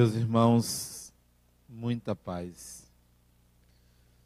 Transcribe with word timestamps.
Meus 0.00 0.14
irmãos, 0.14 1.12
muita 1.68 2.16
paz. 2.16 2.90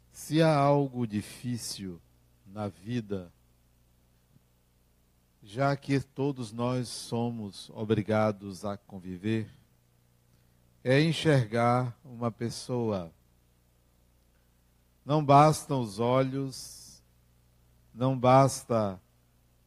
Se 0.09 0.41
há 0.41 0.55
algo 0.55 1.05
difícil 1.05 1.99
na 2.47 2.69
vida, 2.69 3.29
já 5.43 5.75
que 5.75 5.99
todos 5.99 6.53
nós 6.53 6.87
somos 6.87 7.69
obrigados 7.71 8.63
a 8.63 8.77
conviver, 8.77 9.49
é 10.81 11.01
enxergar 11.01 11.93
uma 12.05 12.31
pessoa. 12.31 13.11
Não 15.03 15.25
bastam 15.25 15.81
os 15.81 15.99
olhos, 15.99 17.03
não 17.93 18.17
basta 18.17 18.97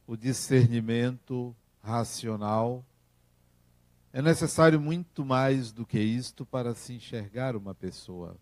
o 0.07 0.17
discernimento 0.17 1.55
racional, 1.83 2.83
é 4.11 4.21
necessário 4.21 4.79
muito 4.81 5.23
mais 5.23 5.71
do 5.71 5.85
que 5.85 5.99
isto 5.99 6.45
para 6.45 6.73
se 6.73 6.93
enxergar 6.93 7.55
uma 7.55 7.75
pessoa. 7.75 8.35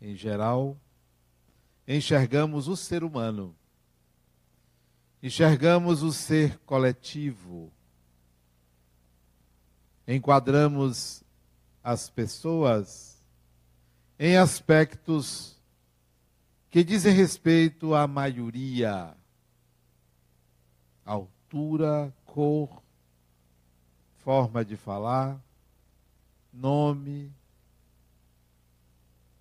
Em 0.00 0.14
geral, 0.14 0.78
enxergamos 1.86 2.68
o 2.68 2.76
ser 2.76 3.04
humano, 3.04 3.54
enxergamos 5.22 6.02
o 6.02 6.12
ser 6.12 6.58
coletivo, 6.60 7.72
enquadramos 10.06 11.22
as 11.82 12.08
pessoas 12.08 13.22
em 14.18 14.36
aspectos 14.36 15.56
que 16.70 16.82
dizem 16.82 17.12
respeito 17.12 17.94
à 17.94 18.06
maioria, 18.06 19.14
altura, 21.04 22.14
cor, 22.24 22.82
forma 24.28 24.62
de 24.62 24.76
falar, 24.76 25.42
nome, 26.52 27.32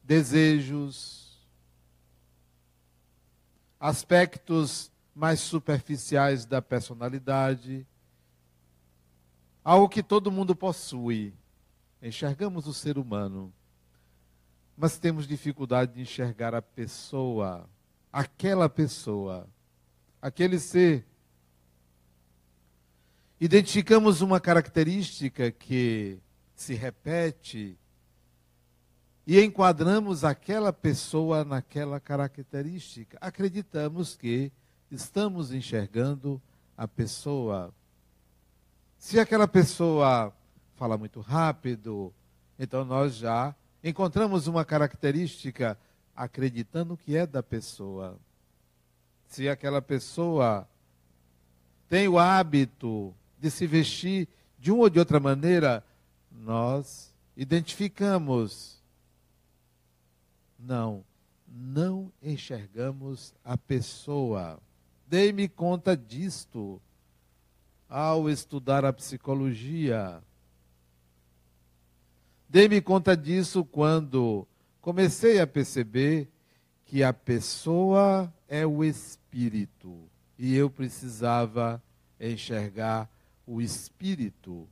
desejos, 0.02 1.46
aspectos 3.78 4.90
mais 5.14 5.42
superficiais 5.42 6.46
da 6.46 6.62
personalidade, 6.62 7.86
algo 9.62 9.90
que 9.90 10.02
todo 10.02 10.32
mundo 10.32 10.56
possui. 10.56 11.34
Enxergamos 12.02 12.66
o 12.66 12.74
ser 12.74 12.98
humano, 12.98 13.52
mas 14.78 14.98
temos 14.98 15.28
dificuldade 15.28 15.96
de 15.96 16.02
enxergar 16.04 16.56
a 16.56 16.62
pessoa, 16.62 17.70
aquela 18.10 18.70
pessoa, 18.70 19.50
aquele 20.22 20.58
ser 20.62 21.06
identificamos 23.40 24.22
uma 24.22 24.40
característica 24.40 25.52
que 25.52 26.20
se 26.56 26.74
repete 26.74 27.78
e 29.26 29.40
enquadramos 29.42 30.24
aquela 30.24 30.74
pessoa 30.74 31.44
naquela 31.44 32.00
característica. 32.00 33.18
Acreditamos 33.22 34.16
que 34.16 34.52
estamos 34.90 35.52
enxergando 35.52 36.42
a 36.76 36.88
pessoa. 36.88 37.74
Se 38.98 39.20
aquela 39.20 39.48
pessoa 39.48 40.34
fala 40.76 40.98
muito 40.98 41.20
rápido, 41.20 42.14
então 42.58 42.84
nós 42.84 43.16
já 43.16 43.56
encontramos 43.84 44.48
uma 44.48 44.66
característica 44.66 45.78
acreditando 46.16 46.98
que 46.98 47.16
é 47.16 47.28
da 47.28 47.44
pessoa. 47.44 48.18
Se 49.28 49.48
aquela 49.48 49.82
pessoa 49.82 50.68
tem 51.88 52.08
o 52.08 52.18
hábito 52.18 53.14
de 53.40 53.52
se 53.52 53.68
vestir 53.68 54.28
de 54.58 54.72
uma 54.72 54.84
ou 54.84 54.90
de 54.90 55.00
outra 55.00 55.20
maneira, 55.20 55.84
nós 56.32 57.14
identificamos. 57.36 58.82
Não, 60.58 61.04
não 61.48 62.12
enxergamos 62.22 63.34
a 63.44 63.58
pessoa. 63.58 64.60
Dei-me 65.08 65.48
conta 65.48 65.96
disto 65.96 66.82
ao 67.88 68.30
estudar 68.30 68.84
a 68.84 68.92
psicologia. 68.92 70.22
Dei-me 72.50 72.82
conta 72.82 73.16
disso 73.16 73.64
quando 73.64 74.48
comecei 74.82 75.40
a 75.40 75.48
perceber 75.48 76.30
que 76.86 77.04
a 77.04 77.14
pessoa 77.14 78.34
é 78.48 78.66
o 78.66 78.84
espírito 78.84 80.10
e 80.40 80.56
eu 80.56 80.70
precisava 80.70 81.82
enxergar 82.20 83.10
o 83.48 83.62
espírito. 83.62 84.68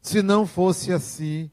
Se 0.00 0.22
não 0.22 0.46
fosse 0.46 0.92
assim, 0.92 1.50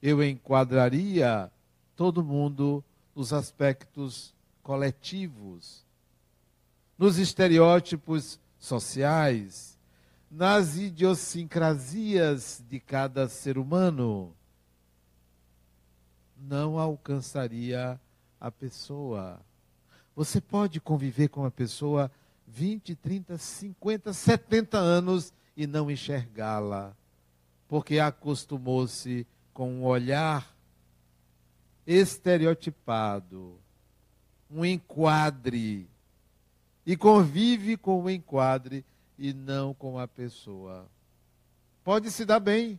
eu 0.00 0.22
enquadraria 0.22 1.50
todo 1.96 2.24
mundo 2.24 2.84
nos 3.14 3.32
aspectos 3.32 4.32
coletivos, 4.62 5.84
nos 6.96 7.18
estereótipos 7.18 8.38
sociais, 8.58 9.76
nas 10.30 10.76
idiosincrasias 10.76 12.62
de 12.68 12.78
cada 12.78 13.28
ser 13.28 13.58
humano. 13.58 14.34
Não 16.36 16.78
alcançaria 16.78 18.00
a 18.40 18.50
pessoa. 18.50 19.40
Você 20.14 20.40
pode 20.40 20.80
conviver 20.80 21.28
com 21.28 21.40
uma 21.40 21.50
pessoa 21.50 22.10
20, 22.54 22.94
30, 22.96 23.38
50, 23.38 24.12
70 24.12 24.76
anos 24.76 25.32
e 25.56 25.66
não 25.66 25.90
enxergá-la, 25.90 26.94
porque 27.66 27.98
acostumou-se 27.98 29.26
com 29.54 29.72
um 29.72 29.84
olhar 29.84 30.54
estereotipado, 31.86 33.58
um 34.50 34.64
enquadre, 34.66 35.88
e 36.84 36.94
convive 36.94 37.76
com 37.78 38.02
o 38.02 38.10
enquadre 38.10 38.84
e 39.18 39.32
não 39.32 39.72
com 39.72 39.98
a 39.98 40.06
pessoa. 40.06 40.86
Pode 41.82 42.10
se 42.10 42.24
dar 42.26 42.40
bem, 42.40 42.78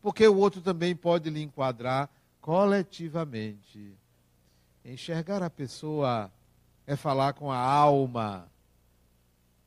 porque 0.00 0.26
o 0.26 0.36
outro 0.36 0.60
também 0.60 0.96
pode 0.96 1.30
lhe 1.30 1.40
enquadrar 1.40 2.10
coletivamente. 2.40 3.94
Enxergar 4.84 5.40
a 5.40 5.48
pessoa 5.48 6.32
é 6.84 6.96
falar 6.96 7.34
com 7.34 7.52
a 7.52 7.56
alma, 7.56 8.50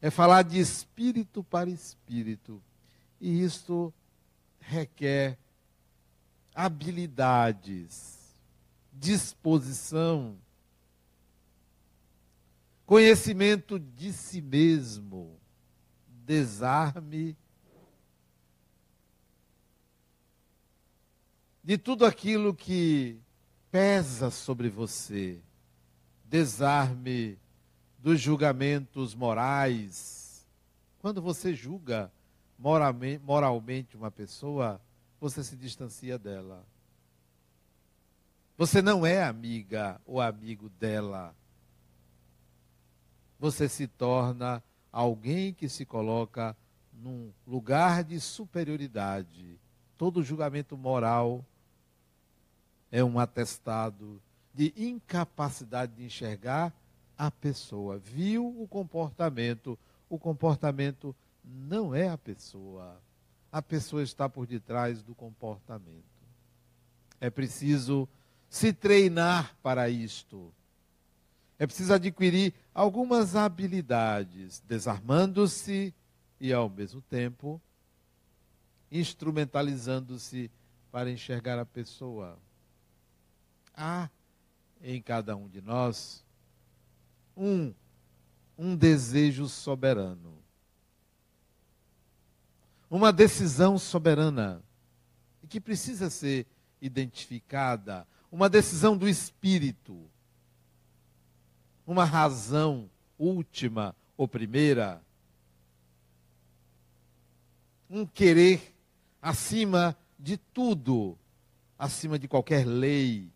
é 0.02 0.10
falar 0.10 0.44
de 0.44 0.60
espírito 0.60 1.44
para 1.44 1.70
espírito. 1.70 2.62
E 3.20 3.42
isto 3.44 3.94
requer 4.60 5.38
habilidades, 6.54 8.18
disposição, 8.92 10.38
conhecimento 12.86 13.80
de 13.80 14.14
si 14.14 14.42
mesmo, 14.42 15.40
desarme 16.08 17.36
de 21.64 21.80
tudo 21.80 22.06
aquilo 22.06 22.54
que 22.54 23.20
pesa 23.72 24.30
sobre 24.30 24.70
você, 24.70 25.42
desarme 26.24 27.40
dos 28.06 28.22
julgamentos 28.22 29.16
morais. 29.16 30.46
Quando 31.00 31.24
você 31.24 31.56
julga 31.56 32.12
moralmente 32.56 33.98
uma 33.98 34.12
pessoa, 34.12 34.80
você 35.20 35.44
se 35.44 35.56
distancia 35.56 36.16
dela. 36.16 36.64
Você 38.56 38.80
não 38.80 39.08
é 39.08 39.24
amiga 39.24 40.00
ou 40.06 40.22
amigo 40.22 40.70
dela. 40.70 41.36
Você 43.40 43.68
se 43.68 43.88
torna 43.88 44.62
alguém 44.92 45.52
que 45.52 45.68
se 45.68 45.84
coloca 45.84 46.56
num 46.94 47.32
lugar 47.48 48.04
de 48.04 48.20
superioridade. 48.20 49.60
Todo 49.98 50.22
julgamento 50.22 50.78
moral 50.78 51.44
é 52.92 53.04
um 53.04 53.18
atestado 53.18 54.22
de 54.54 54.72
incapacidade 54.78 55.94
de 55.96 56.06
enxergar 56.06 56.72
a 57.18 57.32
pessoa. 57.32 57.98
Viu 57.98 58.48
o 58.62 58.68
comportamento. 58.68 59.78
O 60.10 60.18
comportamento 60.18 61.16
não 61.44 61.94
é 61.94 62.10
a 62.10 62.18
pessoa. 62.18 63.02
A 63.52 63.62
pessoa 63.62 64.04
está 64.04 64.28
por 64.28 64.46
detrás 64.46 65.02
do 65.02 65.16
comportamento. 65.16 66.04
É 67.20 67.30
preciso 67.30 68.08
se 68.50 68.74
treinar 68.74 69.56
para 69.62 69.90
isto. 69.90 70.54
É 71.58 71.66
preciso 71.66 71.94
adquirir 71.94 72.54
algumas 72.74 73.36
habilidades, 73.36 74.62
desarmando-se 74.68 75.94
e, 76.40 76.52
ao 76.52 76.70
mesmo 76.70 77.02
tempo, 77.02 77.62
instrumentalizando-se 78.92 80.52
para 80.92 81.10
enxergar 81.10 81.58
a 81.58 81.66
pessoa. 81.66 82.38
Há 83.74 84.10
em 84.82 85.02
cada 85.02 85.36
um 85.36 85.48
de 85.48 85.62
nós 85.62 86.25
um, 87.36 87.74
um 88.58 88.76
desejo 88.76 89.48
soberano. 89.48 90.38
Uma 92.90 93.12
decisão 93.12 93.78
soberana. 93.78 94.64
e 95.44 95.48
que 95.48 95.60
precisa 95.62 96.10
ser 96.10 96.48
identificada, 96.82 98.08
uma 98.32 98.50
decisão 98.50 98.98
do 98.98 99.08
espírito, 99.08 100.10
uma 101.86 102.04
razão 102.04 102.90
última 103.18 103.96
ou 104.18 104.28
primeira, 104.28 105.02
um 107.90 108.06
querer 108.06 108.76
acima 109.22 109.96
de 110.20 110.38
tudo, 110.38 111.18
acima 111.78 112.18
de 112.18 112.28
qualquer 112.28 112.66
lei, 112.66 113.32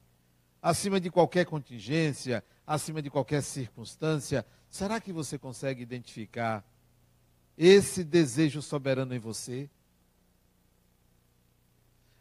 acima 0.61 0.99
de 0.99 1.09
qualquer 1.09 1.45
contingência, 1.45 2.43
acima 2.69 3.01
de 3.01 3.09
qualquer 3.09 3.41
circunstância. 3.41 4.45
Será 4.69 5.01
que 5.01 5.11
você 5.11 5.39
consegue 5.39 5.81
identificar 5.81 6.63
esse 7.57 8.03
desejo 8.03 8.61
soberano 8.61 9.15
em 9.15 9.17
você? 9.17 9.67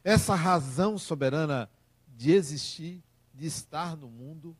Essa 0.02 0.34
razão 0.34 0.96
soberana 0.96 1.70
de 2.16 2.32
existir, 2.32 3.04
de 3.34 3.46
estar 3.46 3.94
no 3.94 4.08
mundo? 4.08 4.56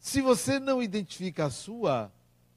Se 0.00 0.22
você 0.22 0.58
não 0.58 0.82
identifica 0.82 1.44
a 1.44 1.50
sua, 1.50 2.10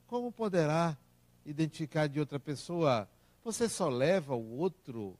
como 0.07 0.31
poderá 0.31 0.97
identificar 1.45 2.07
de 2.07 2.17
outra 2.17 2.39
pessoa? 2.39 3.09
Você 3.43 3.67
só 3.67 3.89
leva 3.89 4.35
o 4.35 4.57
outro 4.57 5.19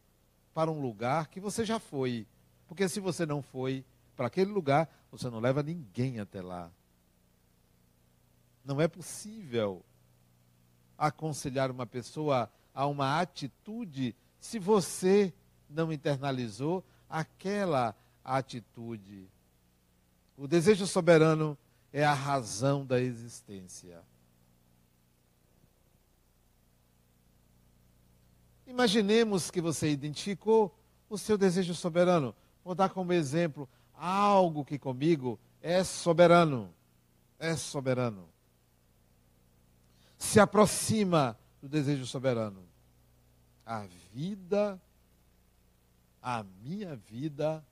para 0.53 0.71
um 0.71 0.79
lugar 0.79 1.27
que 1.27 1.41
você 1.41 1.65
já 1.65 1.77
foi. 1.77 2.25
Porque 2.69 2.87
se 2.87 3.01
você 3.01 3.25
não 3.25 3.41
foi 3.41 3.83
para 4.15 4.27
aquele 4.27 4.51
lugar, 4.51 4.89
você 5.11 5.29
não 5.29 5.39
leva 5.39 5.63
ninguém 5.63 6.19
até 6.19 6.41
lá. 6.41 6.71
Não 8.63 8.79
é 8.79 8.87
possível 8.87 9.83
aconselhar 10.97 11.71
uma 11.71 11.85
pessoa 11.85 12.51
a 12.73 12.85
uma 12.85 13.19
atitude 13.19 14.15
se 14.39 14.59
você 14.59 15.33
não 15.69 15.91
internalizou 15.91 16.83
aquela 17.09 17.95
atitude. 18.23 19.27
O 20.37 20.47
desejo 20.47 20.85
soberano 20.85 21.57
é 21.91 22.05
a 22.05 22.13
razão 22.13 22.85
da 22.85 23.01
existência. 23.01 24.01
Imaginemos 28.67 29.49
que 29.49 29.59
você 29.59 29.89
identificou 29.89 30.73
o 31.09 31.17
seu 31.17 31.37
desejo 31.37 31.73
soberano. 31.73 32.35
Vou 32.63 32.75
dar 32.75 32.89
como 32.89 33.11
exemplo 33.11 33.67
algo 33.99 34.63
que 34.63 34.79
comigo 34.79 35.39
é 35.61 35.83
soberano. 35.83 36.73
É 37.37 37.55
soberano. 37.55 38.27
Se 40.17 40.39
aproxima 40.39 41.37
do 41.61 41.69
desejo 41.69 42.05
soberano. 42.05 42.63
A 43.65 43.85
vida, 44.13 44.81
a 46.21 46.43
minha 46.63 46.95
vida 46.95 47.63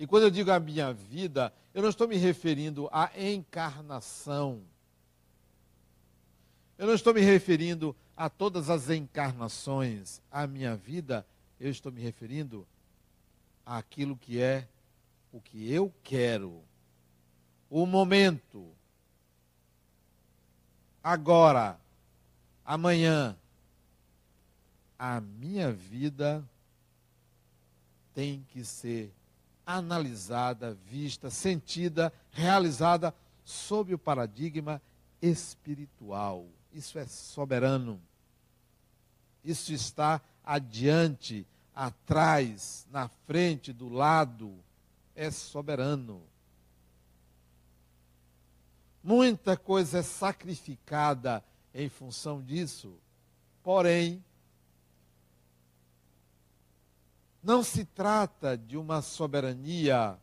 e 0.00 0.06
quando 0.06 0.22
eu 0.22 0.30
digo 0.30 0.50
a 0.50 0.58
minha 0.58 0.94
vida, 0.94 1.52
eu 1.74 1.82
não 1.82 1.90
estou 1.90 2.08
me 2.08 2.16
referindo 2.16 2.88
à 2.90 3.10
encarnação. 3.22 4.62
Eu 6.78 6.86
não 6.86 6.94
estou 6.94 7.12
me 7.12 7.20
referindo 7.20 7.94
a 8.16 8.30
todas 8.30 8.70
as 8.70 8.88
encarnações. 8.88 10.22
A 10.30 10.46
minha 10.46 10.74
vida, 10.74 11.26
eu 11.60 11.70
estou 11.70 11.92
me 11.92 12.00
referindo 12.00 12.66
àquilo 13.64 14.16
que 14.16 14.40
é 14.40 14.66
o 15.32 15.40
que 15.40 15.72
eu 15.72 15.92
quero. 16.02 16.62
O 17.68 17.86
momento. 17.86 18.66
Agora. 21.02 21.78
Amanhã. 22.64 23.36
A 24.98 25.20
minha 25.20 25.72
vida 25.72 26.44
tem 28.12 28.44
que 28.48 28.64
ser 28.64 29.12
analisada, 29.64 30.74
vista, 30.74 31.30
sentida, 31.30 32.12
realizada 32.30 33.14
sob 33.44 33.94
o 33.94 33.98
paradigma 33.98 34.80
espiritual. 35.22 36.46
Isso 36.72 36.98
é 36.98 37.06
soberano. 37.06 38.00
Isso 39.44 39.72
está 39.72 40.20
adiante, 40.44 41.46
atrás, 41.74 42.86
na 42.90 43.08
frente, 43.08 43.72
do 43.72 43.88
lado. 43.88 44.54
É 45.14 45.30
soberano. 45.30 46.22
Muita 49.02 49.56
coisa 49.56 49.98
é 49.98 50.02
sacrificada 50.02 51.44
em 51.74 51.88
função 51.88 52.42
disso. 52.42 52.94
Porém, 53.62 54.22
Não 57.42 57.62
se 57.62 57.84
trata 57.84 58.56
de 58.56 58.76
uma 58.76 59.00
soberania 59.00 60.18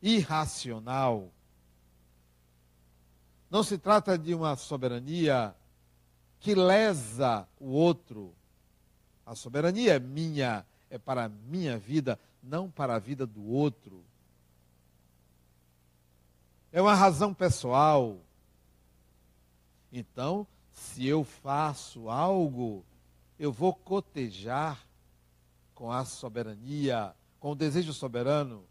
irracional. 0.00 1.32
Não 3.50 3.62
se 3.62 3.76
trata 3.76 4.16
de 4.16 4.34
uma 4.34 4.54
soberania 4.56 5.54
que 6.38 6.54
lesa 6.54 7.48
o 7.58 7.70
outro. 7.70 8.32
A 9.26 9.34
soberania 9.34 9.94
é 9.94 9.98
minha, 9.98 10.64
é 10.94 10.98
para 10.98 11.24
a 11.24 11.28
minha 11.28 11.76
vida, 11.76 12.20
não 12.40 12.70
para 12.70 12.94
a 12.94 13.00
vida 13.00 13.26
do 13.26 13.44
outro. 13.44 14.04
É 16.70 16.80
uma 16.80 16.94
razão 16.94 17.34
pessoal. 17.34 18.20
Então, 19.90 20.46
se 20.70 21.04
eu 21.04 21.24
faço 21.24 22.08
algo, 22.08 22.84
eu 23.40 23.50
vou 23.50 23.74
cotejar 23.74 24.86
com 25.74 25.90
a 25.90 26.04
soberania, 26.04 27.12
com 27.40 27.50
o 27.50 27.56
desejo 27.56 27.92
soberano. 27.92 28.64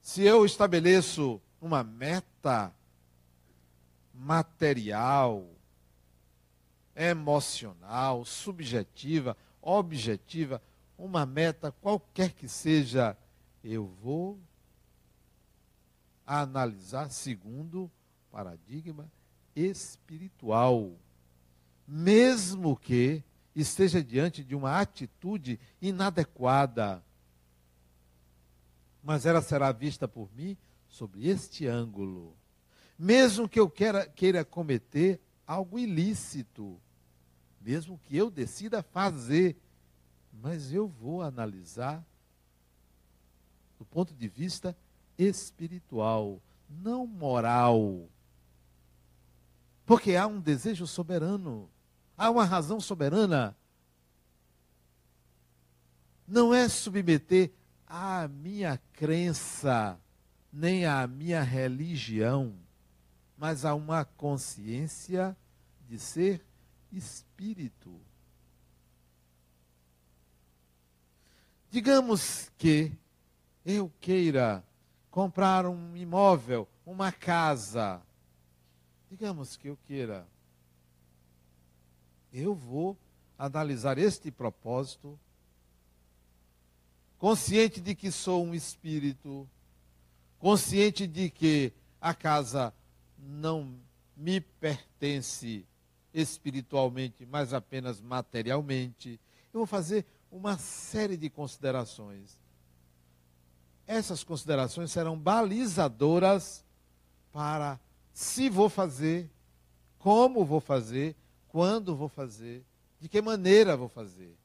Se 0.00 0.22
eu 0.22 0.44
estabeleço 0.44 1.42
uma 1.60 1.82
meta 1.82 2.72
material, 4.14 5.44
emocional, 6.96 8.24
subjetiva, 8.24 9.36
objetiva, 9.60 10.62
uma 10.96 11.26
meta 11.26 11.72
qualquer 11.72 12.32
que 12.32 12.48
seja, 12.48 13.16
eu 13.62 13.86
vou 14.02 14.38
analisar 16.26 17.10
segundo 17.10 17.90
paradigma 18.30 19.10
espiritual 19.54 20.92
mesmo 21.86 22.76
que 22.76 23.22
esteja 23.54 24.02
diante 24.02 24.42
de 24.42 24.54
uma 24.54 24.80
atitude 24.80 25.60
inadequada. 25.80 27.04
Mas 29.02 29.26
ela 29.26 29.42
será 29.42 29.70
vista 29.70 30.08
por 30.08 30.28
mim 30.34 30.56
sob 30.88 31.26
este 31.28 31.66
ângulo. 31.66 32.36
Mesmo 32.98 33.48
que 33.48 33.60
eu 33.60 33.68
queira, 33.68 34.06
queira 34.06 34.44
cometer 34.44 35.20
algo 35.46 35.78
ilícito, 35.78 36.80
mesmo 37.60 37.98
que 37.98 38.16
eu 38.16 38.30
decida 38.30 38.82
fazer, 38.82 39.56
mas 40.32 40.72
eu 40.72 40.88
vou 40.88 41.22
analisar 41.22 42.04
do 43.78 43.84
ponto 43.84 44.14
de 44.14 44.28
vista 44.28 44.76
espiritual, 45.18 46.40
não 46.68 47.06
moral. 47.06 48.08
Porque 49.86 50.16
há 50.16 50.26
um 50.26 50.40
desejo 50.40 50.86
soberano 50.86 51.68
Há 52.16 52.30
uma 52.30 52.44
razão 52.44 52.80
soberana. 52.80 53.56
Não 56.26 56.54
é 56.54 56.68
submeter 56.68 57.52
à 57.86 58.26
minha 58.28 58.80
crença, 58.92 59.98
nem 60.52 60.86
à 60.86 61.06
minha 61.06 61.42
religião, 61.42 62.54
mas 63.44 63.66
a 63.66 63.74
uma 63.74 64.06
consciência 64.06 65.36
de 65.86 65.98
ser 65.98 66.42
espírito. 66.90 68.00
Digamos 71.70 72.50
que 72.56 72.90
eu 73.62 73.92
queira 74.00 74.64
comprar 75.10 75.66
um 75.66 75.94
imóvel, 75.94 76.66
uma 76.86 77.12
casa. 77.12 78.00
Digamos 79.10 79.58
que 79.58 79.68
eu 79.68 79.76
queira 79.76 80.26
eu 82.32 82.54
vou 82.54 82.96
analisar 83.38 83.98
este 83.98 84.30
propósito, 84.30 85.20
consciente 87.18 87.78
de 87.78 87.94
que 87.94 88.10
sou 88.10 88.42
um 88.42 88.54
espírito, 88.54 89.46
consciente 90.38 91.06
de 91.06 91.28
que 91.28 91.74
a 92.00 92.14
casa 92.14 92.72
não 93.26 93.78
me 94.16 94.40
pertence 94.40 95.66
espiritualmente, 96.12 97.26
mas 97.26 97.52
apenas 97.52 98.00
materialmente. 98.00 99.20
Eu 99.52 99.60
vou 99.60 99.66
fazer 99.66 100.06
uma 100.30 100.58
série 100.58 101.16
de 101.16 101.28
considerações. 101.28 102.38
Essas 103.86 104.22
considerações 104.24 104.90
serão 104.90 105.18
balizadoras 105.18 106.64
para 107.32 107.80
se 108.12 108.48
vou 108.48 108.68
fazer 108.68 109.30
como 110.04 110.44
vou 110.44 110.60
fazer, 110.60 111.16
quando 111.48 111.96
vou 111.96 112.10
fazer, 112.10 112.62
de 113.00 113.08
que 113.08 113.22
maneira 113.22 113.74
vou 113.74 113.88
fazer. 113.88 114.36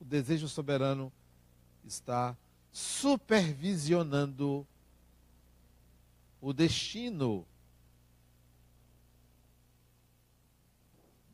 O 0.00 0.04
desejo 0.04 0.46
soberano 0.46 1.12
está 1.84 2.36
supervisionando 2.70 4.64
o 6.40 6.52
destino. 6.52 7.46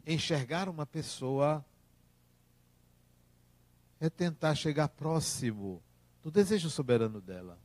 Enxergar 0.06 0.68
uma 0.68 0.84
pessoa 0.84 1.64
é 3.98 4.10
tentar 4.10 4.54
chegar 4.54 4.88
próximo 4.88 5.82
do 6.22 6.30
desejo 6.30 6.68
soberano 6.68 7.20
dela. 7.20 7.58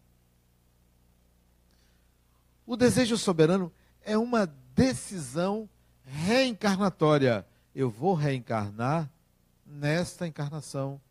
O 2.65 2.77
desejo 2.77 3.17
soberano 3.17 3.73
é 4.01 4.17
uma 4.17 4.45
decisão 4.45 5.69
reencarnatória. 6.03 7.45
Eu 7.73 7.89
vou 7.89 8.13
reencarnar 8.13 9.11
nesta 9.65 10.27
encarnação. 10.27 11.01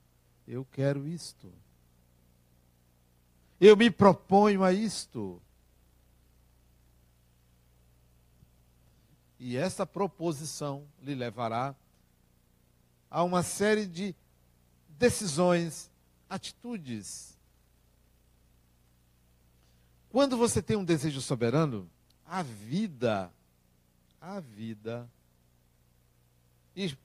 Eu 0.46 0.64
quero 0.64 1.06
isto. 1.06 1.52
Eu 3.60 3.76
me 3.76 3.90
proponho 3.90 4.62
a 4.62 4.72
isto. 4.72 5.42
E 9.38 9.56
essa 9.56 9.86
proposição 9.86 10.86
lhe 11.02 11.14
levará 11.14 11.74
a 13.10 13.22
uma 13.22 13.42
série 13.42 13.86
de 13.86 14.14
decisões, 14.88 15.90
atitudes. 16.28 17.38
Quando 20.10 20.36
você 20.36 20.60
tem 20.60 20.76
um 20.76 20.84
desejo 20.84 21.20
soberano, 21.20 21.88
a 22.26 22.42
vida, 22.42 23.32
a 24.20 24.40
vida, 24.40 25.08
e 26.74 26.96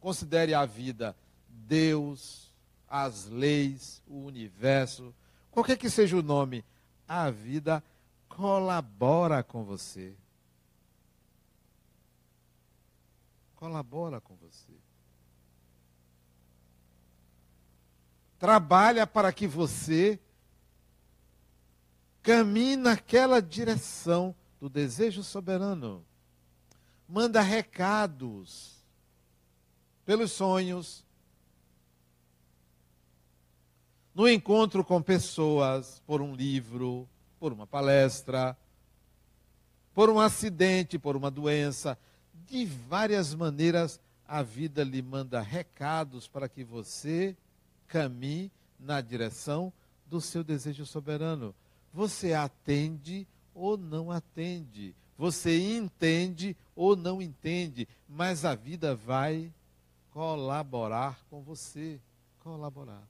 considere 0.00 0.54
a 0.54 0.66
vida 0.66 1.16
Deus, 1.48 2.52
as 2.88 3.26
leis, 3.26 4.02
o 4.06 4.24
universo, 4.24 5.14
qualquer 5.50 5.76
que 5.76 5.88
seja 5.88 6.16
o 6.16 6.22
nome, 6.22 6.64
a 7.06 7.30
vida 7.30 7.82
colabora 8.28 9.42
com 9.42 9.64
você. 9.64 10.14
Colabora 13.60 14.22
com 14.22 14.34
você. 14.36 14.72
Trabalha 18.38 19.06
para 19.06 19.30
que 19.34 19.46
você 19.46 20.18
caminhe 22.22 22.74
naquela 22.74 23.42
direção 23.42 24.34
do 24.58 24.70
desejo 24.70 25.22
soberano. 25.22 26.02
Manda 27.06 27.42
recados 27.42 28.82
pelos 30.06 30.32
sonhos, 30.32 31.04
no 34.14 34.26
encontro 34.26 34.82
com 34.82 35.02
pessoas, 35.02 36.02
por 36.06 36.22
um 36.22 36.34
livro, 36.34 37.06
por 37.38 37.52
uma 37.52 37.66
palestra, 37.66 38.56
por 39.92 40.08
um 40.08 40.18
acidente, 40.18 40.98
por 40.98 41.14
uma 41.14 41.30
doença. 41.30 41.98
De 42.50 42.64
várias 42.64 43.32
maneiras, 43.32 44.00
a 44.26 44.42
vida 44.42 44.82
lhe 44.82 45.00
manda 45.00 45.40
recados 45.40 46.26
para 46.26 46.48
que 46.48 46.64
você 46.64 47.36
caminhe 47.86 48.50
na 48.76 49.00
direção 49.00 49.72
do 50.04 50.20
seu 50.20 50.42
desejo 50.42 50.84
soberano. 50.84 51.54
Você 51.94 52.32
atende 52.32 53.24
ou 53.54 53.76
não 53.76 54.10
atende. 54.10 54.96
Você 55.16 55.76
entende 55.76 56.56
ou 56.74 56.96
não 56.96 57.22
entende. 57.22 57.86
Mas 58.08 58.44
a 58.44 58.56
vida 58.56 58.96
vai 58.96 59.52
colaborar 60.10 61.20
com 61.30 61.42
você. 61.42 62.00
Colaborar. 62.40 63.06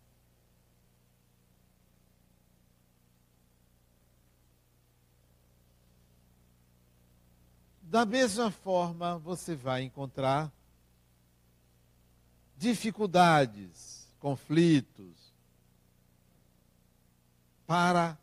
Da 7.91 8.07
mesma 8.07 8.53
forma, 8.53 9.19
você 9.19 9.57
vai 9.57 9.83
encontrar 9.83 10.53
dificuldades, 12.57 14.07
conflitos, 14.21 15.35
para 17.67 18.17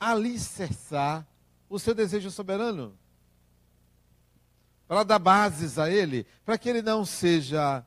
alicerçar 0.00 1.26
o 1.68 1.78
seu 1.78 1.94
desejo 1.94 2.30
soberano. 2.30 2.98
Para 4.88 5.02
dar 5.02 5.18
bases 5.18 5.78
a 5.78 5.90
ele, 5.90 6.24
para 6.42 6.56
que 6.56 6.70
ele 6.70 6.80
não 6.80 7.04
seja 7.04 7.84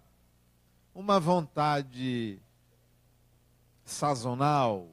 uma 0.93 1.19
vontade 1.19 2.39
sazonal. 3.83 4.87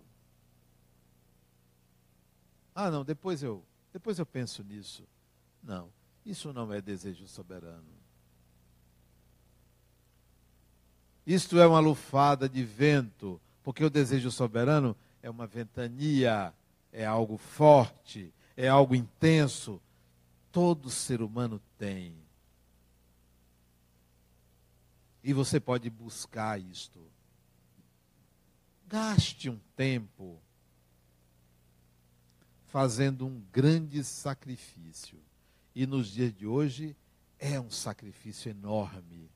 Ah, 2.75 2.91
não, 2.91 3.05
depois 3.05 3.43
eu, 3.43 3.63
depois 3.93 4.19
eu 4.19 4.25
penso 4.25 4.65
nisso. 4.65 5.07
Não. 5.63 5.93
Isso 6.25 6.53
não 6.53 6.73
é 6.73 6.81
desejo 6.81 7.27
soberano. 7.27 8.03
Isto 11.27 11.59
é 11.59 11.67
uma 11.67 11.81
lufada 11.81 12.49
de 12.49 12.65
vento, 12.65 13.41
porque 13.63 13.85
o 13.85 13.91
desejo 13.91 14.31
soberano 14.31 14.97
é 15.23 15.31
uma 15.31 15.47
ventania, 15.47 16.53
é 16.93 17.05
algo 17.05 17.37
forte, 17.37 18.33
é 18.57 18.69
algo 18.69 18.95
intenso. 18.95 19.81
Todo 20.51 20.91
ser 20.91 21.23
humano 21.23 21.61
tem. 21.79 22.15
E 25.25 25.33
você 25.33 25.61
pode 25.61 25.89
buscar 25.89 26.61
isto. 26.61 27.01
Gaste 28.89 29.49
um 29.49 29.59
tempo 29.77 30.39
fazendo 32.67 33.27
um 33.27 33.41
grande 33.53 34.03
sacrifício 34.03 35.19
e 35.75 35.87
nos 35.87 36.09
dias 36.09 36.33
de 36.33 36.47
hoje 36.47 36.97
é 37.39 37.59
um 37.59 37.71
sacrifício 37.71 38.51
enorme. 38.51 39.31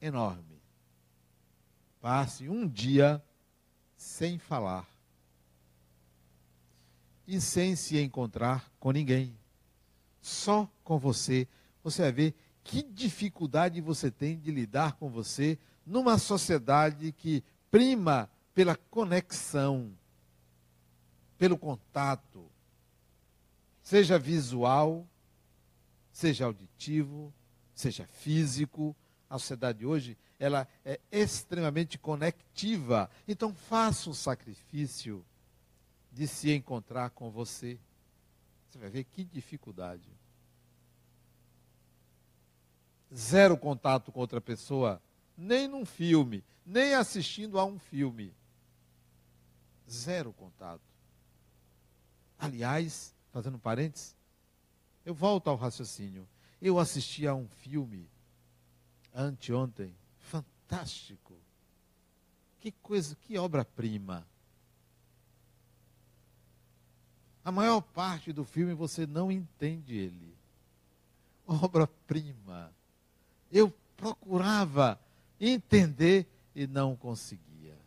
Enorme. 0.00 0.60
Passe 2.00 2.48
um 2.48 2.66
dia 2.66 3.22
sem 3.96 4.38
falar 4.38 4.88
e 7.26 7.40
sem 7.40 7.74
se 7.74 7.98
encontrar 7.98 8.70
com 8.78 8.92
ninguém. 8.92 9.36
Só 10.20 10.70
com 10.84 10.98
você. 10.98 11.48
Você 11.82 12.02
vai 12.02 12.12
ver 12.12 12.34
que 12.62 12.82
dificuldade 12.82 13.80
você 13.80 14.10
tem 14.10 14.38
de 14.38 14.50
lidar 14.50 14.94
com 14.94 15.08
você 15.08 15.58
numa 15.84 16.18
sociedade 16.18 17.12
que 17.12 17.44
prima 17.70 18.28
pela 18.54 18.74
conexão, 18.74 19.92
pelo 21.38 21.56
contato, 21.58 22.50
seja 23.86 24.18
visual, 24.18 25.06
seja 26.10 26.44
auditivo, 26.44 27.32
seja 27.72 28.04
físico. 28.04 28.96
A 29.30 29.38
sociedade 29.38 29.86
hoje, 29.86 30.18
ela 30.40 30.66
é 30.84 30.98
extremamente 31.12 31.96
conectiva. 31.96 33.08
Então 33.28 33.54
faça 33.54 34.10
o 34.10 34.14
sacrifício 34.14 35.24
de 36.10 36.26
se 36.26 36.52
encontrar 36.52 37.10
com 37.10 37.30
você. 37.30 37.78
Você 38.68 38.76
vai 38.76 38.90
ver 38.90 39.04
que 39.04 39.22
dificuldade. 39.22 40.10
Zero 43.14 43.56
contato 43.56 44.10
com 44.10 44.18
outra 44.18 44.40
pessoa, 44.40 45.00
nem 45.36 45.68
num 45.68 45.86
filme, 45.86 46.42
nem 46.64 46.94
assistindo 46.94 47.56
a 47.56 47.64
um 47.64 47.78
filme. 47.78 48.34
Zero 49.88 50.32
contato. 50.32 50.82
Aliás, 52.36 53.15
fazendo 53.32 53.58
parênteses, 53.58 54.16
eu 55.04 55.14
volto 55.14 55.48
ao 55.48 55.56
raciocínio. 55.56 56.26
Eu 56.60 56.78
assisti 56.78 57.26
a 57.26 57.34
um 57.34 57.46
filme 57.48 58.08
anteontem, 59.14 59.94
fantástico. 60.18 61.34
Que 62.60 62.72
coisa, 62.72 63.14
que 63.14 63.38
obra-prima. 63.38 64.26
A 67.44 67.52
maior 67.52 67.80
parte 67.80 68.32
do 68.32 68.44
filme 68.44 68.74
você 68.74 69.06
não 69.06 69.30
entende 69.30 69.96
ele. 69.96 70.36
Obra-prima. 71.46 72.72
Eu 73.52 73.72
procurava 73.96 75.00
entender 75.40 76.26
e 76.54 76.66
não 76.66 76.96
conseguia. 76.96 77.78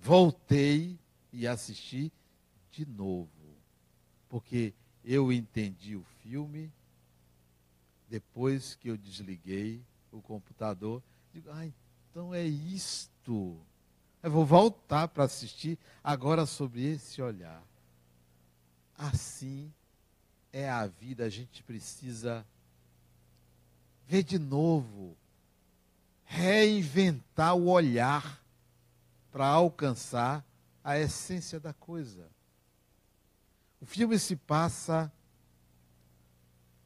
Voltei 0.00 0.98
e 1.32 1.46
assisti 1.46 2.12
de 2.72 2.84
novo. 2.84 3.30
Porque 4.28 4.74
eu 5.04 5.30
entendi 5.30 5.96
o 5.96 6.04
filme 6.22 6.72
depois 8.08 8.74
que 8.76 8.88
eu 8.88 8.96
desliguei 8.96 9.82
o 10.10 10.22
computador. 10.22 11.02
Digo, 11.32 11.50
ah, 11.50 11.66
então 12.10 12.34
é 12.34 12.44
isto. 12.44 13.58
Eu 14.22 14.30
vou 14.30 14.46
voltar 14.46 15.08
para 15.08 15.24
assistir 15.24 15.78
agora 16.02 16.46
sobre 16.46 16.82
esse 16.82 17.20
olhar. 17.20 17.62
Assim 18.96 19.72
é 20.52 20.70
a 20.70 20.86
vida, 20.86 21.24
a 21.24 21.28
gente 21.28 21.62
precisa 21.62 22.46
ver 24.06 24.22
de 24.22 24.38
novo, 24.38 25.16
reinventar 26.24 27.56
o 27.56 27.68
olhar 27.68 28.40
para 29.32 29.46
alcançar 29.46 30.44
a 30.82 30.98
essência 30.98 31.58
da 31.58 31.72
coisa. 31.72 32.33
O 33.84 33.86
filme 33.86 34.18
se 34.18 34.34
passa 34.34 35.12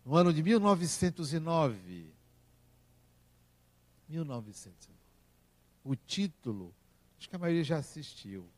no 0.05 0.17
ano 0.17 0.33
de 0.33 0.43
1909. 0.43 2.13
1909. 4.09 4.99
O 5.85 5.95
título, 5.95 6.75
acho 7.17 7.29
que 7.29 7.37
a 7.37 7.39
maioria 7.39 7.63
já 7.63 7.77
assistiu. 7.77 8.51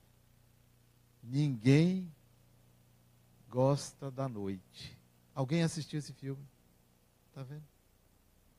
Ninguém 1.23 2.11
gosta 3.51 4.11
da 4.11 4.27
noite. 4.27 4.99
Alguém 5.35 5.63
assistiu 5.63 5.99
esse 5.99 6.15
filme? 6.15 6.43
Está 7.29 7.43
vendo? 7.43 7.69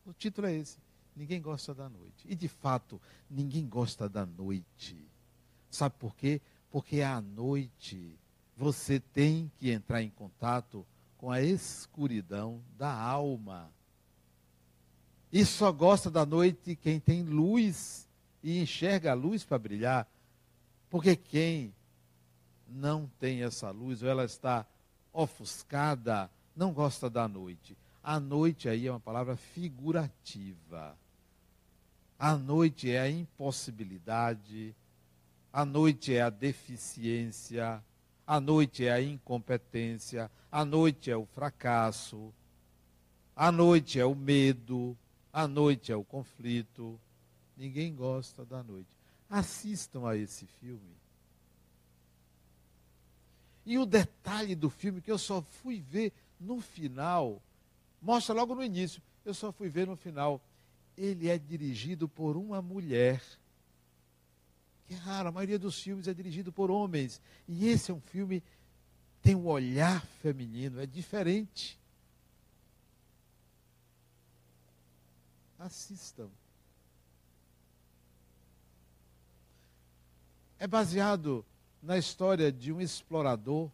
O 0.05 0.13
título 0.13 0.45
é 0.45 0.53
esse. 0.53 0.77
Ninguém 1.15 1.41
gosta 1.41 1.73
da 1.73 1.89
noite. 1.89 2.27
E 2.29 2.35
de 2.35 2.47
fato, 2.47 3.01
ninguém 3.27 3.67
gosta 3.67 4.07
da 4.07 4.27
noite. 4.27 5.09
Sabe 5.71 5.95
por 5.97 6.15
quê? 6.15 6.39
Porque 6.69 7.01
à 7.01 7.19
noite 7.19 8.20
você 8.61 8.99
tem 8.99 9.51
que 9.57 9.71
entrar 9.71 10.03
em 10.03 10.09
contato 10.11 10.85
com 11.17 11.31
a 11.31 11.41
escuridão 11.41 12.61
da 12.77 12.93
alma. 12.93 13.71
E 15.33 15.43
só 15.43 15.71
gosta 15.71 16.11
da 16.11 16.27
noite 16.27 16.75
quem 16.75 16.99
tem 16.99 17.23
luz 17.23 18.07
e 18.43 18.61
enxerga 18.61 19.11
a 19.11 19.15
luz 19.15 19.43
para 19.43 19.57
brilhar. 19.57 20.07
Porque 20.91 21.15
quem 21.15 21.73
não 22.67 23.09
tem 23.19 23.41
essa 23.41 23.71
luz, 23.71 24.03
ou 24.03 24.09
ela 24.09 24.25
está 24.25 24.63
ofuscada, 25.11 26.29
não 26.55 26.71
gosta 26.71 27.09
da 27.09 27.27
noite. 27.27 27.75
A 28.03 28.19
noite 28.19 28.69
aí 28.69 28.85
é 28.85 28.91
uma 28.91 28.99
palavra 28.99 29.35
figurativa. 29.35 30.95
A 32.19 32.37
noite 32.37 32.91
é 32.91 32.99
a 32.99 33.09
impossibilidade, 33.09 34.75
a 35.51 35.65
noite 35.65 36.13
é 36.13 36.21
a 36.21 36.29
deficiência, 36.29 37.83
a 38.31 38.39
noite 38.39 38.85
é 38.85 38.93
a 38.93 39.01
incompetência, 39.01 40.31
a 40.49 40.63
noite 40.63 41.11
é 41.11 41.17
o 41.17 41.25
fracasso, 41.25 42.33
a 43.35 43.51
noite 43.51 43.99
é 43.99 44.05
o 44.05 44.15
medo, 44.15 44.97
a 45.33 45.45
noite 45.49 45.91
é 45.91 45.97
o 45.97 46.03
conflito. 46.05 46.97
Ninguém 47.57 47.93
gosta 47.93 48.45
da 48.45 48.63
noite. 48.63 48.87
Assistam 49.29 50.07
a 50.07 50.15
esse 50.15 50.45
filme. 50.45 50.95
E 53.65 53.77
o 53.77 53.85
detalhe 53.85 54.55
do 54.55 54.69
filme 54.69 55.01
que 55.01 55.11
eu 55.11 55.17
só 55.17 55.41
fui 55.41 55.81
ver 55.81 56.13
no 56.39 56.61
final, 56.61 57.41
mostra 58.01 58.33
logo 58.33 58.55
no 58.55 58.63
início, 58.63 59.01
eu 59.25 59.33
só 59.33 59.51
fui 59.51 59.67
ver 59.67 59.85
no 59.85 59.97
final. 59.97 60.39
Ele 60.97 61.27
é 61.27 61.37
dirigido 61.37 62.07
por 62.07 62.37
uma 62.37 62.61
mulher. 62.61 63.21
É 64.91 64.95
raro, 64.95 65.29
a 65.29 65.31
maioria 65.31 65.57
dos 65.57 65.81
filmes 65.81 66.05
é 66.05 66.13
dirigido 66.13 66.51
por 66.51 66.69
homens. 66.69 67.21
E 67.47 67.69
esse 67.69 67.91
é 67.91 67.93
um 67.93 68.01
filme 68.01 68.43
tem 69.21 69.35
um 69.35 69.47
olhar 69.47 70.05
feminino, 70.21 70.81
é 70.81 70.85
diferente. 70.85 71.79
Assistam. 75.57 76.29
É 80.59 80.67
baseado 80.67 81.45
na 81.81 81.97
história 81.97 82.51
de 82.51 82.73
um 82.73 82.81
explorador 82.81 83.71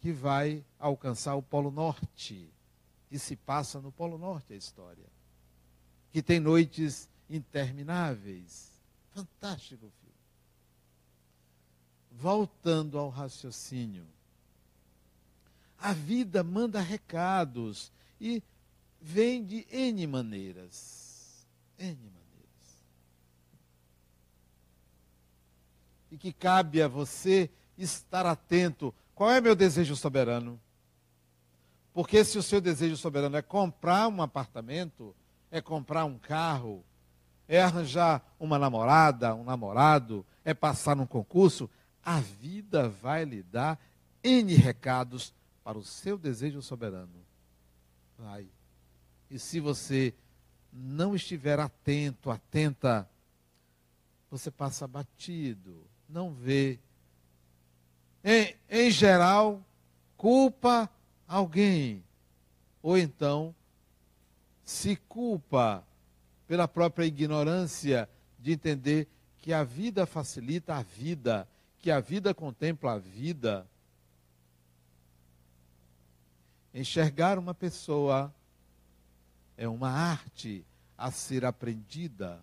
que 0.00 0.12
vai 0.12 0.64
alcançar 0.78 1.34
o 1.34 1.42
Polo 1.42 1.70
Norte. 1.70 2.48
E 3.10 3.18
se 3.18 3.34
passa 3.34 3.80
no 3.80 3.90
Polo 3.90 4.18
Norte 4.18 4.52
a 4.52 4.56
história. 4.56 5.06
Que 6.12 6.22
tem 6.22 6.38
noites 6.38 7.08
intermináveis. 7.28 8.73
Fantástico 9.14 9.90
filme. 10.00 10.14
Voltando 12.10 12.98
ao 12.98 13.08
raciocínio. 13.08 14.06
A 15.78 15.92
vida 15.92 16.42
manda 16.42 16.80
recados 16.80 17.92
e 18.20 18.42
vem 19.00 19.44
de 19.44 19.66
N 19.70 20.06
maneiras. 20.06 21.46
N 21.78 21.96
maneiras. 21.96 22.24
e 26.14 26.16
que 26.16 26.32
cabe 26.32 26.80
a 26.80 26.86
você 26.86 27.50
estar 27.76 28.24
atento. 28.24 28.94
Qual 29.16 29.32
é 29.32 29.40
meu 29.40 29.56
desejo 29.56 29.96
soberano? 29.96 30.60
Porque 31.92 32.24
se 32.24 32.38
o 32.38 32.42
seu 32.42 32.60
desejo 32.60 32.96
soberano 32.96 33.36
é 33.36 33.42
comprar 33.42 34.06
um 34.06 34.22
apartamento, 34.22 35.14
é 35.50 35.60
comprar 35.60 36.04
um 36.04 36.16
carro, 36.16 36.84
é 37.48 37.62
arranjar 37.62 38.22
uma 38.38 38.58
namorada, 38.58 39.34
um 39.34 39.44
namorado, 39.44 40.24
é 40.44 40.54
passar 40.54 40.96
num 40.96 41.06
concurso, 41.06 41.68
a 42.02 42.20
vida 42.20 42.88
vai 42.88 43.24
lhe 43.24 43.42
dar 43.42 43.78
N 44.22 44.54
recados 44.54 45.34
para 45.62 45.78
o 45.78 45.84
seu 45.84 46.16
desejo 46.18 46.62
soberano. 46.62 47.24
Vai. 48.18 48.46
E 49.30 49.38
se 49.38 49.60
você 49.60 50.14
não 50.72 51.14
estiver 51.14 51.58
atento, 51.58 52.30
atenta, 52.30 53.08
você 54.30 54.50
passa 54.50 54.86
batido 54.86 55.86
não 56.14 56.32
vê. 56.32 56.78
Em, 58.22 58.54
em 58.70 58.90
geral, 58.90 59.62
culpa 60.16 60.88
alguém. 61.26 62.04
Ou 62.82 62.96
então, 62.96 63.54
se 64.64 64.96
culpa 64.96 65.84
pela 66.46 66.68
própria 66.68 67.04
ignorância 67.04 68.08
de 68.38 68.52
entender 68.52 69.08
que 69.38 69.52
a 69.52 69.64
vida 69.64 70.06
facilita 70.06 70.76
a 70.76 70.82
vida, 70.82 71.48
que 71.78 71.90
a 71.90 72.00
vida 72.00 72.34
contempla 72.34 72.92
a 72.92 72.98
vida. 72.98 73.66
Enxergar 76.72 77.38
uma 77.38 77.54
pessoa 77.54 78.34
é 79.56 79.68
uma 79.68 79.90
arte 79.90 80.64
a 80.96 81.10
ser 81.10 81.44
aprendida. 81.44 82.42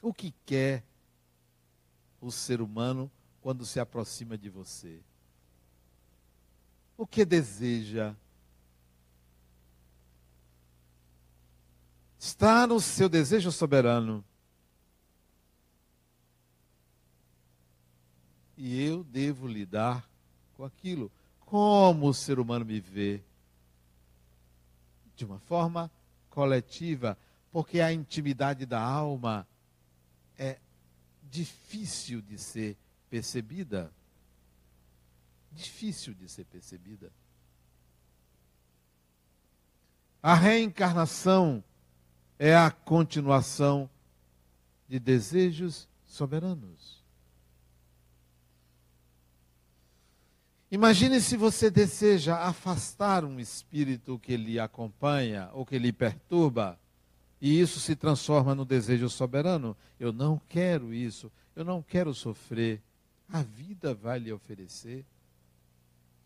O 0.00 0.12
que 0.12 0.32
quer 0.44 0.84
o 2.20 2.30
ser 2.30 2.60
humano 2.60 3.10
quando 3.40 3.66
se 3.66 3.78
aproxima 3.78 4.36
de 4.38 4.48
você? 4.48 5.00
O 6.96 7.06
que 7.06 7.24
deseja? 7.24 8.14
Está 12.18 12.66
no 12.66 12.80
seu 12.80 13.08
desejo 13.08 13.52
soberano. 13.52 14.24
E 18.56 18.82
eu 18.82 19.04
devo 19.04 19.46
lidar 19.46 20.08
com 20.54 20.64
aquilo. 20.64 21.12
Como 21.40 22.08
o 22.08 22.14
ser 22.14 22.38
humano 22.38 22.64
me 22.64 22.80
vê? 22.80 23.22
De 25.14 25.24
uma 25.24 25.38
forma 25.38 25.90
coletiva, 26.30 27.16
porque 27.52 27.80
a 27.80 27.92
intimidade 27.92 28.66
da 28.66 28.80
alma 28.80 29.46
é 30.38 30.58
difícil 31.22 32.20
de 32.22 32.38
ser 32.38 32.76
percebida. 33.08 33.92
Difícil 35.52 36.14
de 36.14 36.28
ser 36.28 36.44
percebida. 36.44 37.12
A 40.22 40.34
reencarnação 40.34 41.62
é 42.38 42.54
a 42.54 42.70
continuação 42.70 43.88
de 44.88 44.98
desejos 44.98 45.88
soberanos. 46.06 47.04
Imagine 50.70 51.20
se 51.20 51.36
você 51.36 51.70
deseja 51.70 52.38
afastar 52.40 53.24
um 53.24 53.38
espírito 53.38 54.18
que 54.18 54.36
lhe 54.36 54.58
acompanha 54.58 55.48
ou 55.52 55.64
que 55.64 55.78
lhe 55.78 55.92
perturba 55.92 56.78
e 57.40 57.60
isso 57.60 57.78
se 57.78 57.94
transforma 57.94 58.54
no 58.54 58.64
desejo 58.64 59.08
soberano. 59.08 59.76
Eu 60.00 60.12
não 60.12 60.40
quero 60.48 60.92
isso, 60.92 61.30
eu 61.54 61.64
não 61.64 61.82
quero 61.82 62.12
sofrer. 62.14 62.82
A 63.28 63.42
vida 63.42 63.94
vai 63.94 64.18
lhe 64.18 64.32
oferecer 64.32 65.04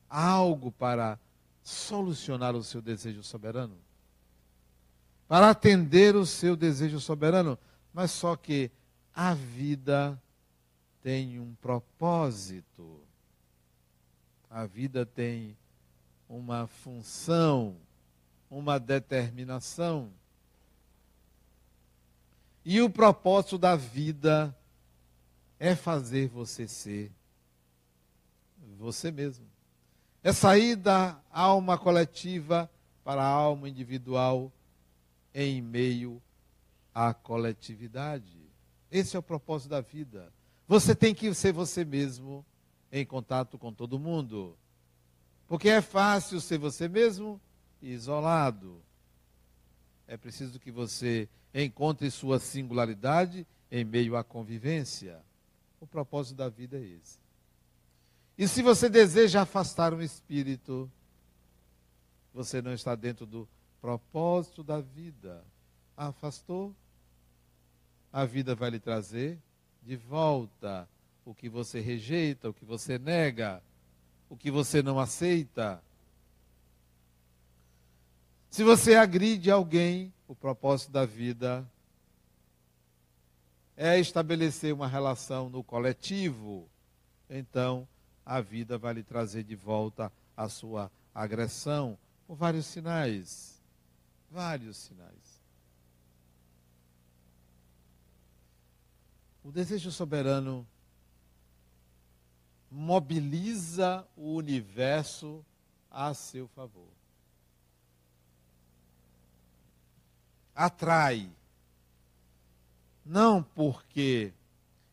algo 0.09 0.73
para 0.73 1.19
solucionar 1.63 2.55
o 2.55 2.65
seu 2.65 2.81
desejo 2.81 3.23
soberano, 3.23 3.77
para 5.31 5.51
atender 5.51 6.17
o 6.17 6.27
seu 6.27 6.57
desejo 6.57 6.99
soberano. 6.99 7.57
Mas 7.95 8.11
só 8.11 8.35
que 8.35 8.69
a 9.15 9.33
vida 9.33 10.21
tem 11.05 11.39
um 11.39 11.55
propósito, 11.55 13.01
a 14.51 14.67
vida 14.67 15.07
tem 15.07 15.57
uma 16.29 16.67
função, 16.67 17.77
uma 18.51 18.81
determinação. 18.81 20.11
E 22.65 22.83
o 22.83 22.91
propósito 22.91 23.57
da 23.57 23.77
vida 23.77 24.53
é 25.61 25.77
fazer 25.77 26.27
você 26.27 26.67
ser 26.67 27.13
você 28.77 29.13
mesmo. 29.13 29.47
É 30.25 30.33
sair 30.33 30.75
da 30.75 31.21
alma 31.31 31.79
coletiva 31.79 32.69
para 33.05 33.23
a 33.23 33.29
alma 33.29 33.69
individual 33.69 34.53
em 35.35 35.61
meio 35.61 36.23
à 36.95 37.15
coletividade. 37.15 38.39
Esse 38.91 39.17
é 39.17 39.19
o 39.19 39.23
propósito 39.23 39.71
da 39.71 39.81
vida. 39.81 40.33
Você 40.67 40.95
tem 40.95 41.15
que 41.15 41.33
ser 41.35 41.53
você 41.53 41.85
mesmo 41.85 42.45
em 42.91 43.05
contato 43.05 43.59
com 43.59 43.73
todo 43.73 43.99
mundo. 43.99 44.57
Porque 45.47 45.69
é 45.69 45.81
fácil 45.81 46.41
ser 46.41 46.59
você 46.59 46.89
mesmo 46.89 47.41
isolado. 47.83 48.83
É 50.07 50.17
preciso 50.17 50.59
que 50.59 50.71
você 50.71 51.29
encontre 51.55 52.11
sua 52.11 52.39
singularidade 52.39 53.47
em 53.71 53.85
meio 53.85 54.17
à 54.17 54.25
convivência. 54.25 55.21
O 55.81 55.87
propósito 55.87 56.37
da 56.37 56.49
vida 56.49 56.79
é 56.79 56.83
esse. 56.83 57.19
E 58.37 58.49
se 58.49 58.63
você 58.63 58.89
deseja 58.89 59.43
afastar 59.43 59.93
um 59.93 60.01
espírito, 60.01 60.91
você 62.33 62.63
não 62.63 62.73
está 62.73 62.95
dentro 62.95 63.27
do 63.27 63.49
propósito 63.81 64.63
da 64.63 64.81
vida. 64.81 65.45
Afastou? 65.97 66.75
A 68.13 68.25
vida 68.25 68.55
vai 68.55 68.71
lhe 68.71 68.81
trazer 68.81 69.39
de 69.83 69.97
volta 69.97 70.89
o 71.25 71.35
que 71.35 71.49
você 71.49 71.81
rejeita, 71.81 72.49
o 72.49 72.55
que 72.55 72.65
você 72.65 72.99
nega, 72.99 73.63
o 74.29 74.37
que 74.37 74.51
você 74.51 74.83
não 74.83 74.99
aceita. 74.99 75.83
Se 78.51 78.65
você 78.65 78.97
agride 78.97 79.51
alguém, 79.51 80.13
o 80.27 80.35
propósito 80.35 80.91
da 80.91 81.07
vida 81.07 81.69
é 83.77 83.99
estabelecer 83.99 84.75
uma 84.75 84.89
relação 84.89 85.49
no 85.49 85.63
coletivo. 85.63 86.69
Então, 87.29 87.87
a 88.27 88.41
vida 88.41 88.77
vai 88.77 88.95
lhe 88.95 89.03
trazer 89.03 89.45
de 89.45 89.55
volta 89.55 90.13
a 90.37 90.49
sua 90.49 90.91
agressão 91.15 91.97
por 92.27 92.35
vários 92.35 92.67
sinais. 92.67 93.60
Vários 94.31 94.77
sinais. 94.77 95.41
O 99.43 99.51
desejo 99.51 99.91
soberano 99.91 100.67
mobiliza 102.71 104.07
o 104.17 104.35
universo 104.35 105.45
a 105.91 106.15
seu 106.15 106.47
favor. 106.49 106.89
Atrai. 110.55 111.29
Não 113.05 113.43
porque 113.43 114.33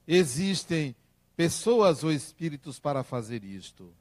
existem 0.07 0.95
pessoas 1.35 2.03
ou 2.03 2.11
espíritos 2.11 2.79
para 2.79 3.03
fazer 3.03 3.43
isto. 3.43 3.93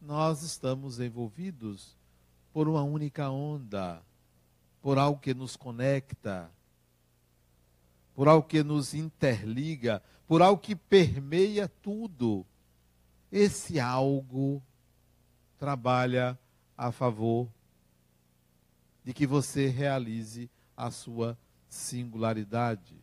Nós 0.00 0.42
estamos 0.42 1.00
envolvidos 1.00 1.94
por 2.52 2.68
uma 2.68 2.82
única 2.82 3.28
onda, 3.28 4.02
por 4.86 5.00
algo 5.00 5.18
que 5.18 5.34
nos 5.34 5.56
conecta, 5.56 6.48
por 8.14 8.28
algo 8.28 8.46
que 8.46 8.62
nos 8.62 8.94
interliga, 8.94 10.00
por 10.28 10.40
algo 10.40 10.62
que 10.62 10.76
permeia 10.76 11.66
tudo. 11.66 12.46
Esse 13.32 13.80
algo 13.80 14.62
trabalha 15.58 16.38
a 16.78 16.92
favor 16.92 17.48
de 19.02 19.12
que 19.12 19.26
você 19.26 19.66
realize 19.66 20.48
a 20.76 20.88
sua 20.92 21.36
singularidade. 21.68 22.94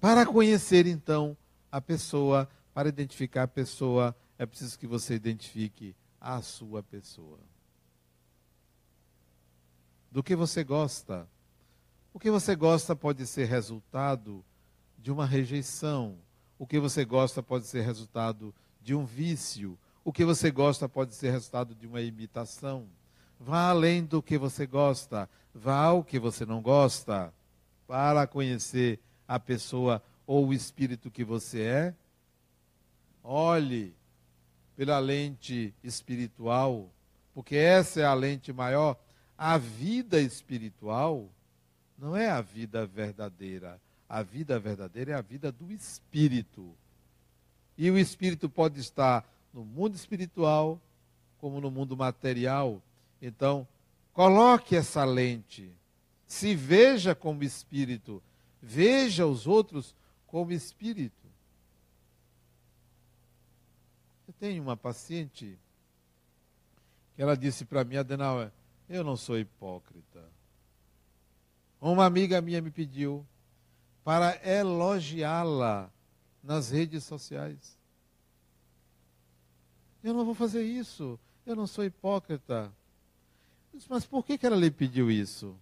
Para 0.00 0.26
conhecer 0.26 0.84
então 0.84 1.36
a 1.70 1.80
pessoa, 1.80 2.50
para 2.74 2.88
identificar 2.88 3.44
a 3.44 3.48
pessoa, 3.48 4.16
é 4.36 4.44
preciso 4.44 4.76
que 4.76 4.86
você 4.88 5.14
identifique 5.14 5.94
a 6.20 6.42
sua 6.42 6.82
pessoa. 6.82 7.53
Do 10.14 10.22
que 10.22 10.36
você 10.36 10.62
gosta? 10.62 11.28
O 12.12 12.20
que 12.20 12.30
você 12.30 12.54
gosta 12.54 12.94
pode 12.94 13.26
ser 13.26 13.46
resultado 13.46 14.44
de 14.96 15.10
uma 15.10 15.26
rejeição. 15.26 16.16
O 16.56 16.68
que 16.68 16.78
você 16.78 17.04
gosta 17.04 17.42
pode 17.42 17.66
ser 17.66 17.80
resultado 17.80 18.54
de 18.80 18.94
um 18.94 19.04
vício. 19.04 19.76
O 20.04 20.12
que 20.12 20.24
você 20.24 20.52
gosta 20.52 20.88
pode 20.88 21.16
ser 21.16 21.32
resultado 21.32 21.74
de 21.74 21.84
uma 21.84 22.00
imitação. 22.00 22.86
Vá 23.40 23.70
além 23.70 24.04
do 24.04 24.22
que 24.22 24.38
você 24.38 24.68
gosta, 24.68 25.28
vá 25.52 25.86
ao 25.86 26.04
que 26.04 26.20
você 26.20 26.46
não 26.46 26.62
gosta, 26.62 27.34
para 27.84 28.24
conhecer 28.24 29.00
a 29.26 29.40
pessoa 29.40 30.00
ou 30.28 30.46
o 30.46 30.54
espírito 30.54 31.10
que 31.10 31.24
você 31.24 31.62
é. 31.62 31.94
Olhe 33.20 33.92
pela 34.76 35.00
lente 35.00 35.74
espiritual, 35.82 36.88
porque 37.34 37.56
essa 37.56 38.00
é 38.00 38.04
a 38.04 38.14
lente 38.14 38.52
maior. 38.52 38.96
A 39.46 39.58
vida 39.58 40.18
espiritual 40.18 41.28
não 41.98 42.16
é 42.16 42.30
a 42.30 42.40
vida 42.40 42.86
verdadeira. 42.86 43.78
A 44.08 44.22
vida 44.22 44.58
verdadeira 44.58 45.12
é 45.12 45.14
a 45.14 45.20
vida 45.20 45.52
do 45.52 45.70
espírito. 45.70 46.74
E 47.76 47.90
o 47.90 47.98
espírito 47.98 48.48
pode 48.48 48.80
estar 48.80 49.22
no 49.52 49.62
mundo 49.62 49.96
espiritual, 49.96 50.80
como 51.36 51.60
no 51.60 51.70
mundo 51.70 51.94
material. 51.94 52.80
Então, 53.20 53.68
coloque 54.14 54.76
essa 54.76 55.04
lente. 55.04 55.70
Se 56.26 56.54
veja 56.54 57.14
como 57.14 57.44
espírito. 57.44 58.22
Veja 58.62 59.26
os 59.26 59.46
outros 59.46 59.94
como 60.26 60.52
espírito. 60.52 61.28
Eu 64.26 64.32
tenho 64.40 64.62
uma 64.62 64.74
paciente 64.74 65.58
que 67.14 67.20
ela 67.20 67.36
disse 67.36 67.66
para 67.66 67.84
mim, 67.84 67.98
Adenauer, 67.98 68.50
eu 68.88 69.02
não 69.02 69.16
sou 69.16 69.38
hipócrita. 69.38 70.22
Uma 71.80 72.06
amiga 72.06 72.40
minha 72.40 72.60
me 72.60 72.70
pediu 72.70 73.26
para 74.02 74.40
elogiá-la 74.46 75.90
nas 76.42 76.70
redes 76.70 77.04
sociais. 77.04 77.78
Eu 80.02 80.12
não 80.12 80.24
vou 80.24 80.34
fazer 80.34 80.62
isso. 80.62 81.18
Eu 81.46 81.56
não 81.56 81.66
sou 81.66 81.84
hipócrita. 81.84 82.72
Mas 83.88 84.04
por 84.04 84.24
que, 84.24 84.38
que 84.38 84.46
ela 84.46 84.56
lhe 84.56 84.70
pediu 84.70 85.10
isso? 85.10 85.56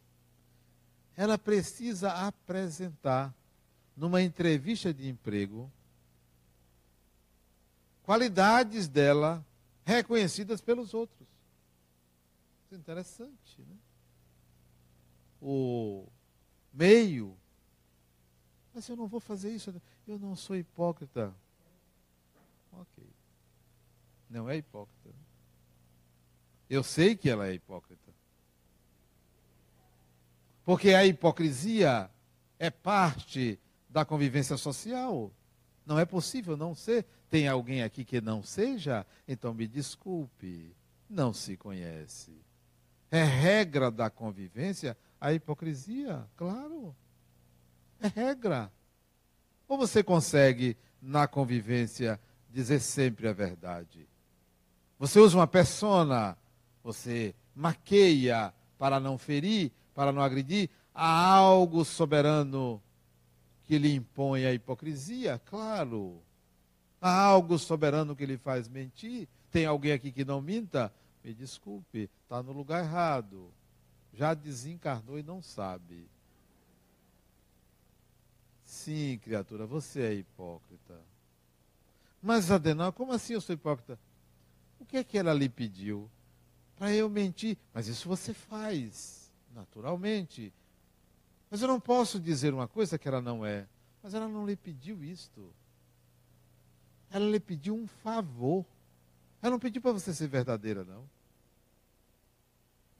Ela 1.17 1.39
precisa 1.39 2.13
apresentar, 2.13 3.35
numa 3.97 4.23
entrevista 4.23 4.93
de 4.93 5.09
emprego, 5.09 5.71
qualidades 8.03 8.89
dela 8.89 9.45
reconhecidas 9.85 10.61
pelos 10.61 10.95
outros. 10.95 11.22
É 12.73 12.75
interessante, 12.75 13.61
né? 13.61 13.77
o 15.43 16.07
meio. 16.73 17.37
Mas 18.73 18.89
eu 18.89 18.97
não 18.97 19.09
vou 19.09 19.21
fazer 19.21 19.51
isso, 19.51 19.75
eu 20.07 20.19
não 20.19 20.37
sou 20.37 20.57
hipócrita. 20.57 21.35
Ok. 22.73 23.05
Não 24.31 24.49
é 24.49 24.57
hipócrita. 24.57 25.11
Eu 26.71 26.83
sei 26.83 27.15
que 27.15 27.29
ela 27.29 27.49
é 27.49 27.55
hipócrita. 27.55 28.11
Porque 30.65 30.95
a 30.95 31.05
hipocrisia 31.05 32.09
é 32.59 32.71
parte 32.71 33.59
da 33.91 34.05
convivência 34.05 34.57
social. 34.57 35.31
Não 35.85 35.99
é 35.99 36.07
possível 36.07 36.57
não 36.57 36.75
ser. 36.75 37.05
Tem 37.29 37.49
alguém 37.49 37.83
aqui 37.83 38.05
que 38.05 38.21
não 38.21 38.43
seja? 38.43 39.05
Então 39.27 39.53
me 39.53 39.67
desculpe. 39.67 40.75
Não 41.11 41.35
se 41.35 41.57
conhece. 41.59 42.33
É 43.13 43.23
regra 43.23 43.91
da 43.91 44.09
convivência 44.09 44.97
a 45.21 45.35
hipocrisia? 45.35 46.27
Claro. 46.35 46.97
É 48.01 48.09
regra. 48.09 48.73
Ou 49.69 49.77
você 49.77 50.03
consegue, 50.03 50.79
na 51.01 51.29
convivência, 51.29 52.19
dizer 52.51 52.81
sempre 52.81 53.29
a 53.29 53.33
verdade? 53.35 54.09
Você 54.99 55.21
usa 55.21 55.37
uma 55.37 55.47
persona, 55.47 56.39
você 56.83 57.35
maqueia 57.55 58.53
para 58.79 58.99
não 58.99 59.19
ferir, 59.19 59.71
para 59.95 60.11
não 60.11 60.23
agredir, 60.23 60.71
há 60.95 61.35
algo 61.35 61.85
soberano 61.85 62.83
que 63.65 63.77
lhe 63.79 63.95
impõe 63.95 64.47
a 64.47 64.55
hipocrisia? 64.55 65.39
Claro. 65.45 66.19
Há 66.99 67.25
algo 67.25 67.59
soberano 67.59 68.17
que 68.17 68.25
lhe 68.25 68.39
faz 68.39 68.69
mentir? 68.69 69.29
Tem 69.51 69.67
alguém 69.67 69.93
aqui 69.93 70.11
que 70.11 70.25
não 70.25 70.41
minta? 70.41 70.91
Me 71.23 71.33
desculpe, 71.33 72.11
está 72.25 72.43
no 72.43 72.53
lugar 72.53 72.85
errado 72.85 73.53
já 74.13 74.35
desencarnou 74.35 75.19
e 75.19 75.23
não 75.23 75.43
sabe. 75.43 76.07
Sim, 78.65 79.19
criatura, 79.23 79.67
você 79.67 80.03
é 80.03 80.15
hipócrita. 80.15 81.01
Mas, 82.23 82.51
Adenal, 82.51 82.93
como 82.93 83.13
assim 83.13 83.35
eu 83.35 83.41
sou 83.41 83.55
hipócrita? 83.55 83.99
O 84.79 84.85
que 84.85 84.97
é 84.97 85.05
que 85.05 85.19
ela 85.19 85.33
lhe 85.33 85.49
pediu? 85.49 86.11
Para 86.77 86.93
eu 86.93 87.09
mentir. 87.09 87.57
Mas 87.73 87.89
isso 87.89 88.09
você 88.09 88.33
faz, 88.33 89.33
naturalmente. 89.55 90.53
Mas 91.51 91.61
eu 91.63 91.69
não 91.69 91.81
posso 91.81 92.21
dizer 92.21 92.55
uma 92.55 92.69
coisa 92.69 92.99
que 92.99 93.09
ela 93.09 93.21
não 93.21 93.45
é. 93.45 93.67
Mas 94.03 94.15
ela 94.15 94.29
não 94.29 94.47
lhe 94.47 94.57
pediu 94.57 95.03
isto. 95.03 95.53
Ela 97.11 97.29
lhe 97.29 97.41
pediu 97.41 97.75
um 97.75 97.87
favor. 97.87 98.65
Ela 99.41 99.53
não 99.53 99.59
pediu 99.59 99.83
para 99.83 99.93
você 99.93 100.15
ser 100.15 100.29
verdadeira, 100.29 100.85
não. 100.85 101.09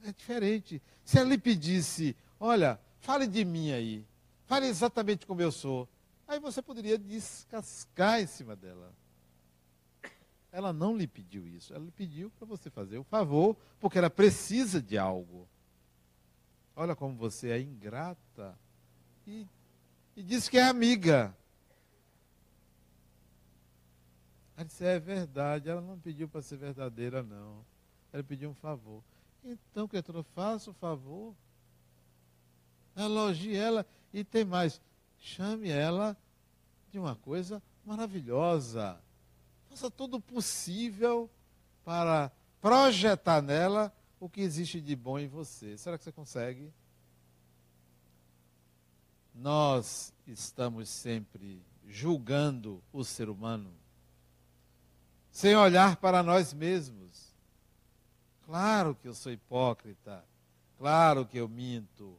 É 0.03 0.11
diferente. 0.11 0.81
Se 1.03 1.17
ela 1.17 1.29
lhe 1.29 1.37
pedisse, 1.37 2.15
olha, 2.39 2.79
fale 2.99 3.25
de 3.25 3.43
mim 3.45 3.71
aí, 3.71 4.05
fale 4.45 4.67
exatamente 4.67 5.25
como 5.25 5.41
eu 5.41 5.51
sou, 5.51 5.87
aí 6.27 6.39
você 6.39 6.61
poderia 6.61 6.97
descascar 6.97 8.19
em 8.19 8.27
cima 8.27 8.55
dela. 8.55 8.93
Ela 10.51 10.71
não 10.71 10.95
lhe 10.95 11.07
pediu 11.07 11.47
isso, 11.47 11.73
ela 11.73 11.85
lhe 11.85 11.91
pediu 11.91 12.29
para 12.31 12.45
você 12.45 12.69
fazer 12.69 12.97
o 12.97 13.03
favor, 13.03 13.57
porque 13.79 13.97
ela 13.97 14.09
precisa 14.09 14.81
de 14.81 14.97
algo. 14.97 15.47
Olha 16.75 16.95
como 16.95 17.15
você 17.15 17.49
é 17.49 17.59
ingrata. 17.59 18.57
E, 19.25 19.47
e 20.15 20.21
diz 20.21 20.49
que 20.49 20.57
é 20.57 20.63
amiga. 20.63 21.35
Ela 24.55 24.65
disse, 24.65 24.83
é 24.85 24.99
verdade, 24.99 25.69
ela 25.69 25.81
não 25.81 25.97
pediu 25.97 26.27
para 26.27 26.41
ser 26.41 26.57
verdadeira, 26.57 27.23
não. 27.23 27.65
Ela 28.11 28.23
pediu 28.23 28.49
um 28.49 28.55
favor. 28.55 29.03
Então, 29.43 29.87
criatura, 29.87 30.23
faça 30.23 30.71
o 30.71 30.73
favor. 30.73 31.35
Elogie 32.95 33.55
ela 33.55 33.85
e 34.13 34.23
tem 34.23 34.45
mais. 34.45 34.81
Chame 35.17 35.69
ela 35.69 36.15
de 36.89 36.99
uma 36.99 37.15
coisa 37.15 37.61
maravilhosa. 37.85 39.01
Faça 39.69 39.89
tudo 39.89 40.19
possível 40.19 41.29
para 41.83 42.31
projetar 42.61 43.41
nela 43.41 43.93
o 44.19 44.29
que 44.29 44.41
existe 44.41 44.79
de 44.79 44.95
bom 44.95 45.19
em 45.19 45.27
você. 45.27 45.77
Será 45.77 45.97
que 45.97 46.03
você 46.03 46.11
consegue? 46.11 46.71
Nós 49.33 50.13
estamos 50.27 50.87
sempre 50.87 51.61
julgando 51.85 52.81
o 52.93 53.03
ser 53.03 53.27
humano 53.27 53.73
sem 55.33 55.55
olhar 55.55 55.95
para 55.95 56.21
nós 56.21 56.53
mesmos. 56.53 57.22
Claro 58.45 58.95
que 58.95 59.07
eu 59.07 59.13
sou 59.13 59.31
hipócrita, 59.31 60.23
claro 60.77 61.25
que 61.25 61.37
eu 61.37 61.47
minto, 61.47 62.17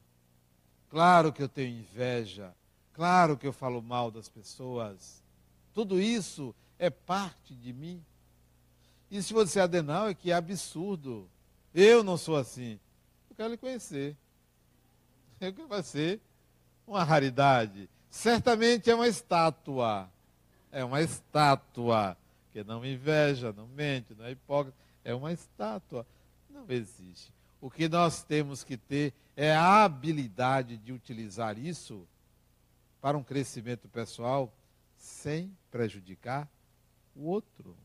claro 0.90 1.32
que 1.32 1.42
eu 1.42 1.48
tenho 1.48 1.78
inveja, 1.78 2.54
claro 2.92 3.36
que 3.36 3.46
eu 3.46 3.52
falo 3.52 3.82
mal 3.82 4.10
das 4.10 4.28
pessoas. 4.28 5.22
Tudo 5.74 6.00
isso 6.00 6.54
é 6.78 6.88
parte 6.88 7.54
de 7.54 7.72
mim. 7.72 8.02
E 9.10 9.22
se 9.22 9.32
você 9.32 9.60
adenar, 9.60 10.10
é 10.10 10.14
que 10.14 10.30
é 10.30 10.34
absurdo. 10.34 11.28
Eu 11.74 12.02
não 12.02 12.16
sou 12.16 12.36
assim. 12.36 12.78
Eu 13.28 13.36
quero 13.36 13.50
lhe 13.50 13.56
conhecer. 13.56 14.16
Eu 15.40 15.52
quero 15.52 15.82
ser 15.82 16.20
uma 16.86 17.04
raridade. 17.04 17.88
Certamente 18.10 18.90
é 18.90 18.94
uma 18.94 19.08
estátua. 19.08 20.08
É 20.70 20.84
uma 20.84 21.02
estátua. 21.02 22.16
Que 22.52 22.62
não 22.62 22.84
inveja, 22.84 23.52
não 23.52 23.66
mente, 23.66 24.14
não 24.14 24.24
é 24.24 24.30
hipócrita. 24.30 24.83
É 25.04 25.14
uma 25.14 25.32
estátua. 25.32 26.06
Não 26.48 26.64
existe. 26.68 27.32
O 27.60 27.70
que 27.70 27.88
nós 27.88 28.22
temos 28.22 28.64
que 28.64 28.76
ter 28.76 29.12
é 29.36 29.54
a 29.54 29.84
habilidade 29.84 30.76
de 30.76 30.92
utilizar 30.92 31.58
isso 31.58 32.06
para 33.00 33.16
um 33.18 33.22
crescimento 33.22 33.88
pessoal 33.88 34.52
sem 34.96 35.54
prejudicar 35.70 36.48
o 37.14 37.26
outro. 37.26 37.76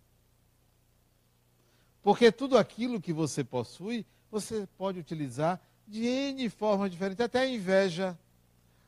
Porque 2.02 2.32
tudo 2.32 2.58
aquilo 2.58 3.02
que 3.02 3.12
você 3.12 3.44
possui, 3.44 4.06
você 4.32 4.68
pode 4.78 5.00
utilizar 5.00 5.60
de 5.88 6.06
N 6.06 6.50
formas 6.50 6.92
diferentes, 6.92 7.24
até 7.24 7.40
a 7.40 7.48
inveja. 7.48 8.18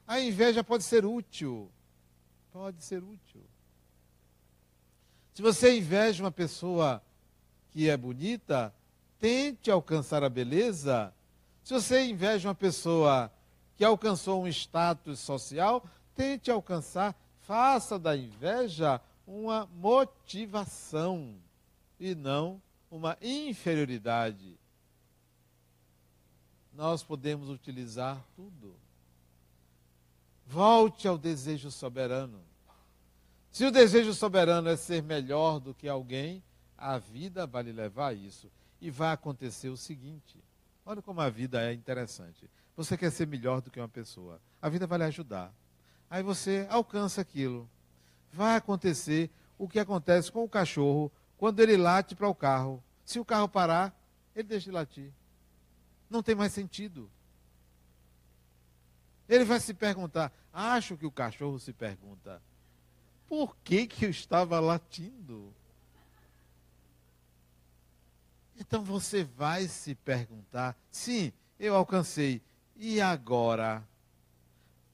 A 0.07 0.19
inveja 0.19 0.63
pode 0.63 0.83
ser 0.83 1.05
útil. 1.05 1.69
Pode 2.51 2.83
ser 2.83 3.03
útil. 3.03 3.41
Se 5.33 5.41
você 5.41 5.77
inveja 5.77 6.23
uma 6.23 6.31
pessoa 6.31 7.01
que 7.71 7.89
é 7.89 7.97
bonita, 7.97 8.73
tente 9.19 9.71
alcançar 9.71 10.23
a 10.23 10.29
beleza. 10.29 11.13
Se 11.63 11.73
você 11.73 12.03
inveja 12.05 12.49
uma 12.49 12.55
pessoa 12.55 13.31
que 13.75 13.83
alcançou 13.83 14.43
um 14.43 14.47
status 14.47 15.19
social, 15.19 15.83
tente 16.13 16.51
alcançar, 16.51 17.15
faça 17.39 17.97
da 17.97 18.15
inveja 18.15 19.01
uma 19.25 19.67
motivação 19.73 21.35
e 21.99 22.13
não 22.13 22.61
uma 22.89 23.17
inferioridade. 23.21 24.59
Nós 26.73 27.03
podemos 27.03 27.49
utilizar 27.49 28.21
tudo. 28.35 28.75
Volte 30.45 31.07
ao 31.07 31.17
desejo 31.17 31.71
soberano. 31.71 32.41
Se 33.51 33.65
o 33.65 33.71
desejo 33.71 34.13
soberano 34.13 34.69
é 34.69 34.75
ser 34.75 35.03
melhor 35.03 35.59
do 35.59 35.73
que 35.73 35.87
alguém, 35.87 36.43
a 36.81 36.97
vida 36.97 37.45
vai 37.45 37.63
lhe 37.63 37.71
levar 37.71 38.07
a 38.07 38.13
isso. 38.13 38.51
E 38.81 38.89
vai 38.89 39.13
acontecer 39.13 39.69
o 39.69 39.77
seguinte: 39.77 40.43
olha 40.85 41.01
como 41.01 41.21
a 41.21 41.29
vida 41.29 41.61
é 41.61 41.73
interessante. 41.73 42.49
Você 42.75 42.97
quer 42.97 43.11
ser 43.11 43.27
melhor 43.27 43.61
do 43.61 43.69
que 43.69 43.79
uma 43.79 43.87
pessoa, 43.87 44.41
a 44.61 44.67
vida 44.67 44.87
vai 44.87 44.97
lhe 44.97 45.03
ajudar. 45.05 45.53
Aí 46.09 46.23
você 46.23 46.67
alcança 46.69 47.21
aquilo 47.21 47.69
vai 48.31 48.55
acontecer 48.55 49.29
o 49.57 49.67
que 49.67 49.79
acontece 49.79 50.31
com 50.31 50.43
o 50.43 50.49
cachorro 50.49 51.11
quando 51.37 51.59
ele 51.59 51.77
late 51.77 52.15
para 52.15 52.27
o 52.27 52.35
carro. 52.35 52.83
Se 53.03 53.19
o 53.19 53.25
carro 53.25 53.47
parar, 53.47 53.95
ele 54.35 54.47
deixa 54.47 54.65
de 54.65 54.71
latir. 54.71 55.11
Não 56.09 56.23
tem 56.23 56.35
mais 56.35 56.53
sentido. 56.53 57.09
Ele 59.27 59.45
vai 59.45 59.59
se 59.59 59.73
perguntar, 59.73 60.31
acho 60.51 60.97
que 60.97 61.05
o 61.05 61.11
cachorro 61.11 61.57
se 61.59 61.71
pergunta, 61.71 62.41
por 63.29 63.55
que, 63.63 63.87
que 63.87 64.05
eu 64.05 64.09
estava 64.09 64.59
latindo? 64.59 65.53
Então 68.61 68.83
você 68.83 69.23
vai 69.23 69.67
se 69.67 69.95
perguntar, 69.95 70.77
sim, 70.91 71.33
eu 71.59 71.75
alcancei, 71.75 72.43
e 72.75 73.01
agora? 73.01 73.83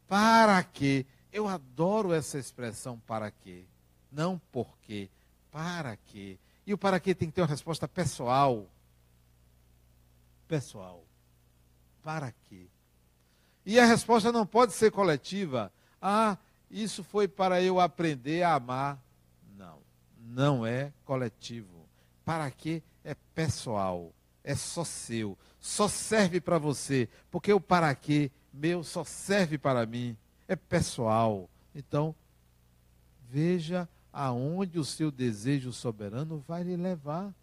Para 0.08 0.64
que 0.64 1.06
eu 1.34 1.50
adoro 1.50 2.14
essa 2.14 2.40
expressão 2.40 2.98
para 3.06 3.30
quê? 3.30 3.66
Não 4.10 4.40
por 4.54 4.78
quê, 4.84 5.10
para 5.52 5.98
quê? 5.98 6.40
E 6.66 6.74
o 6.74 6.78
para 6.78 6.98
quê 6.98 7.14
tem 7.14 7.28
que 7.28 7.36
ter 7.36 7.42
uma 7.42 7.48
resposta 7.48 7.90
pessoal. 7.90 8.66
Pessoal. 10.48 11.04
Para 12.02 12.32
quê? 12.48 12.68
E 13.66 13.78
a 13.82 13.86
resposta 13.86 14.32
não 14.32 14.46
pode 14.46 14.72
ser 14.72 14.92
coletiva. 14.92 15.74
Ah, 16.02 16.38
isso 16.72 17.04
foi 17.04 17.28
para 17.28 17.62
eu 17.62 17.82
aprender 17.82 18.44
a 18.44 18.54
amar. 18.54 18.98
Não, 19.58 19.80
não 20.18 20.66
é 20.66 20.94
coletivo. 21.04 21.86
Para 22.24 22.50
quê? 22.50 22.82
É 23.08 23.16
pessoal. 23.34 24.14
É 24.44 24.54
só 24.54 24.84
seu. 24.84 25.38
Só 25.62 25.88
serve 25.88 26.42
para 26.42 26.58
você. 26.58 27.08
Porque 27.32 27.54
o 27.54 27.62
para 27.62 27.96
quê 27.96 28.30
meu 28.52 28.84
só 28.84 29.06
serve 29.06 29.58
para 29.58 29.86
mim 29.86 30.18
é 30.46 30.58
pessoal. 30.58 31.50
Então, 31.74 32.14
veja 33.30 33.88
aonde 34.12 34.78
o 34.78 34.84
seu 34.84 35.10
desejo 35.10 35.72
soberano 35.72 36.44
vai 36.46 36.64
lhe 36.64 36.76
levar. 36.76 37.34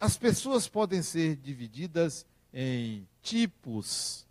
As 0.00 0.16
pessoas 0.16 0.66
podem 0.66 1.02
ser 1.02 1.36
divididas 1.36 2.26
em 2.52 3.06
tipos, 3.22 4.26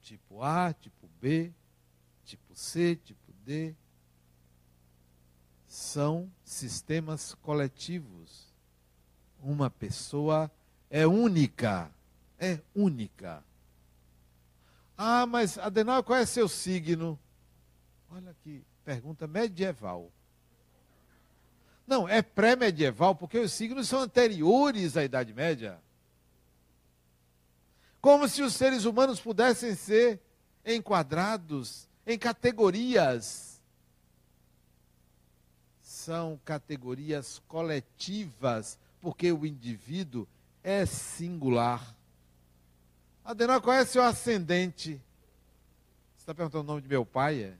tipo 0.00 0.42
A, 0.42 0.72
tipo 0.72 1.08
B, 1.20 1.52
tipo 2.24 2.54
C, 2.54 2.94
tipo 2.94 3.32
D. 3.44 3.74
São 5.80 6.30
sistemas 6.44 7.34
coletivos. 7.40 8.52
Uma 9.42 9.70
pessoa 9.70 10.50
é 10.90 11.06
única, 11.06 11.90
é 12.38 12.60
única. 12.76 13.42
Ah, 14.96 15.24
mas 15.24 15.56
Adenal, 15.56 16.04
qual 16.04 16.18
é 16.18 16.26
seu 16.26 16.50
signo? 16.50 17.18
Olha 18.10 18.36
que 18.42 18.62
pergunta 18.84 19.26
medieval. 19.26 20.12
Não, 21.86 22.06
é 22.06 22.20
pré-medieval, 22.20 23.14
porque 23.14 23.38
os 23.38 23.50
signos 23.50 23.88
são 23.88 24.00
anteriores 24.00 24.98
à 24.98 25.02
Idade 25.02 25.32
Média. 25.32 25.80
Como 28.02 28.28
se 28.28 28.42
os 28.42 28.52
seres 28.52 28.84
humanos 28.84 29.18
pudessem 29.18 29.74
ser 29.74 30.20
enquadrados 30.62 31.88
em 32.06 32.18
categorias. 32.18 33.49
São 36.10 36.40
categorias 36.44 37.40
coletivas, 37.46 38.76
porque 39.00 39.30
o 39.30 39.46
indivíduo 39.46 40.26
é 40.60 40.84
singular. 40.84 41.94
Adenal, 43.24 43.62
qual 43.62 43.76
é 43.76 43.84
seu 43.84 44.02
ascendente? 44.02 45.00
Você 46.16 46.22
está 46.22 46.34
perguntando 46.34 46.64
o 46.64 46.66
nome 46.66 46.82
de 46.82 46.88
meu 46.88 47.06
pai? 47.06 47.44
É? 47.44 47.54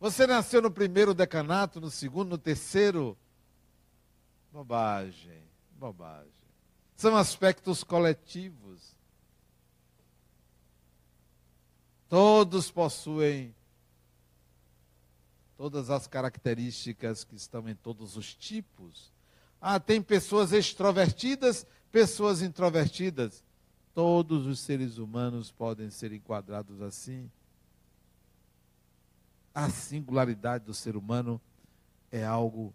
Você 0.00 0.26
nasceu 0.26 0.62
no 0.62 0.70
primeiro 0.70 1.12
decanato, 1.12 1.78
no 1.78 1.90
segundo, 1.90 2.30
no 2.30 2.38
terceiro? 2.38 3.18
Bobagem, 4.50 5.42
bobagem. 5.72 6.32
São 6.96 7.14
aspectos 7.14 7.84
coletivos. 7.84 8.96
Todos 12.08 12.70
possuem 12.70 13.54
todas 15.56 15.90
as 15.90 16.06
características 16.06 17.24
que 17.24 17.34
estão 17.34 17.68
em 17.68 17.74
todos 17.74 18.16
os 18.16 18.34
tipos. 18.34 19.12
Ah, 19.60 19.80
tem 19.80 20.02
pessoas 20.02 20.52
extrovertidas, 20.52 21.66
pessoas 21.90 22.42
introvertidas. 22.42 23.42
Todos 23.94 24.46
os 24.46 24.60
seres 24.60 24.98
humanos 24.98 25.50
podem 25.50 25.90
ser 25.90 26.12
enquadrados 26.12 26.82
assim. 26.82 27.30
A 29.54 29.70
singularidade 29.70 30.64
do 30.64 30.74
ser 30.74 30.96
humano 30.96 31.40
é 32.12 32.22
algo 32.22 32.74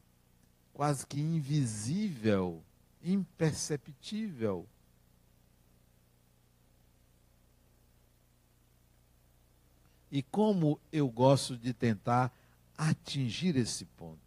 quase 0.74 1.06
que 1.06 1.20
invisível, 1.20 2.64
imperceptível. 3.04 4.68
E 10.12 10.24
como 10.24 10.80
eu 10.92 11.08
gosto 11.08 11.56
de 11.56 11.72
tentar 11.72 12.34
atingir 12.90 13.56
esse 13.56 13.86
ponto. 13.86 14.20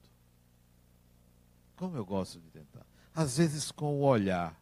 Como 1.77 1.97
eu 1.97 2.05
gosto 2.05 2.39
de 2.39 2.49
tentar. 2.51 2.87
Às 3.15 3.39
vezes 3.39 3.73
com 3.73 3.95
o 3.97 4.03
olhar. 4.03 4.59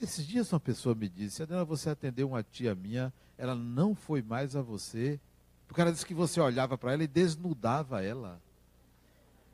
Esses 0.00 0.26
dias 0.26 0.52
uma 0.52 0.60
pessoa 0.60 0.94
me 0.94 1.08
disse, 1.08 1.42
Adriana, 1.42 1.64
você 1.64 1.90
atendeu 1.90 2.28
uma 2.28 2.42
tia 2.42 2.74
minha, 2.74 3.12
ela 3.36 3.54
não 3.54 3.94
foi 3.94 4.22
mais 4.22 4.54
a 4.56 4.62
você, 4.62 5.20
porque 5.66 5.80
ela 5.80 5.92
disse 5.92 6.04
que 6.04 6.14
você 6.14 6.40
olhava 6.40 6.76
para 6.76 6.92
ela 6.92 7.04
e 7.04 7.08
desnudava 7.08 8.02
ela. 8.02 8.40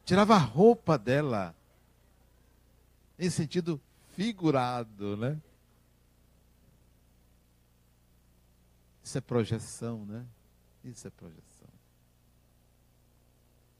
Tirava 0.04 0.34
a 0.34 0.38
roupa 0.38 0.98
dela. 0.98 1.54
Em 3.18 3.30
sentido 3.30 3.80
figurado, 4.14 5.16
né? 5.16 5.40
Isso 9.02 9.18
é 9.18 9.20
projeção, 9.20 10.04
né? 10.04 10.24
Isso 10.84 11.06
é 11.06 11.10
projeção. 11.10 11.51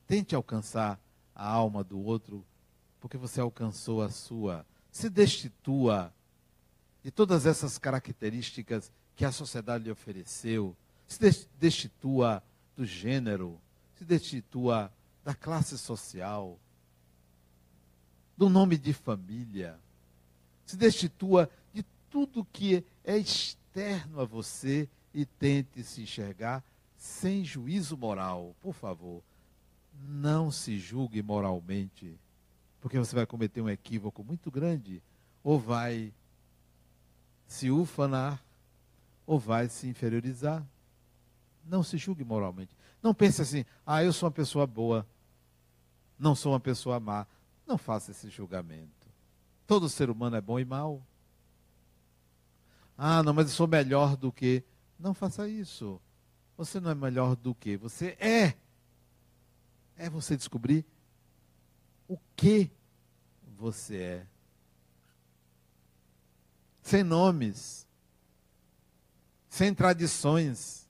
Tente 0.06 0.34
alcançar 0.34 1.00
a 1.34 1.48
alma 1.48 1.82
do 1.82 1.98
outro, 1.98 2.44
porque 3.00 3.16
você 3.16 3.40
alcançou 3.40 4.02
a 4.02 4.10
sua. 4.10 4.66
Se 4.90 5.08
destitua 5.08 6.12
de 7.02 7.10
todas 7.10 7.46
essas 7.46 7.78
características 7.78 8.92
que 9.16 9.24
a 9.24 9.32
sociedade 9.32 9.84
lhe 9.84 9.90
ofereceu. 9.90 10.76
Se 11.06 11.46
destitua 11.58 12.42
do 12.76 12.84
gênero, 12.84 13.60
se 13.96 14.04
destitua 14.04 14.92
da 15.24 15.34
classe 15.34 15.76
social, 15.76 16.58
do 18.36 18.48
nome 18.48 18.78
de 18.78 18.92
família. 18.92 19.78
Se 20.64 20.76
destitua 20.76 21.50
de 21.72 21.84
tudo 22.08 22.44
que 22.44 22.84
é 23.04 23.16
externo 23.16 24.20
a 24.20 24.24
você 24.24 24.88
e 25.12 25.26
tente 25.26 25.82
se 25.82 26.02
enxergar 26.02 26.64
sem 26.96 27.44
juízo 27.44 27.96
moral. 27.96 28.56
Por 28.60 28.72
favor, 28.72 29.22
não 30.08 30.50
se 30.50 30.78
julgue 30.78 31.22
moralmente, 31.22 32.18
porque 32.80 32.98
você 32.98 33.14
vai 33.14 33.26
cometer 33.26 33.60
um 33.60 33.68
equívoco 33.68 34.24
muito 34.24 34.50
grande, 34.50 35.02
ou 35.42 35.58
vai 35.58 36.12
se 37.46 37.70
ufanar, 37.70 38.42
ou 39.26 39.38
vai 39.38 39.68
se 39.68 39.86
inferiorizar. 39.86 40.64
Não 41.64 41.82
se 41.82 41.96
julgue 41.96 42.24
moralmente. 42.24 42.74
Não 43.02 43.14
pense 43.14 43.42
assim, 43.42 43.64
ah, 43.86 44.02
eu 44.02 44.12
sou 44.12 44.28
uma 44.28 44.32
pessoa 44.32 44.66
boa, 44.66 45.06
não 46.18 46.34
sou 46.34 46.52
uma 46.52 46.60
pessoa 46.60 47.00
má. 47.00 47.26
Não 47.66 47.78
faça 47.78 48.10
esse 48.10 48.28
julgamento. 48.28 49.08
Todo 49.66 49.88
ser 49.88 50.10
humano 50.10 50.36
é 50.36 50.40
bom 50.40 50.58
e 50.58 50.64
mau. 50.64 51.02
Ah, 52.96 53.22
não, 53.22 53.32
mas 53.32 53.46
eu 53.46 53.52
sou 53.52 53.66
melhor 53.66 54.16
do 54.16 54.30
que. 54.30 54.62
Não 54.98 55.14
faça 55.14 55.48
isso. 55.48 56.00
Você 56.56 56.78
não 56.78 56.90
é 56.90 56.94
melhor 56.94 57.34
do 57.34 57.54
que. 57.54 57.76
Você 57.76 58.16
é. 58.20 58.54
É 60.02 60.10
você 60.10 60.36
descobrir 60.36 60.84
o 62.08 62.18
que 62.36 62.70
você 63.56 63.96
é. 63.96 64.26
Sem 66.82 67.02
nomes. 67.02 67.86
Sem 69.48 69.74
tradições. 69.74 70.88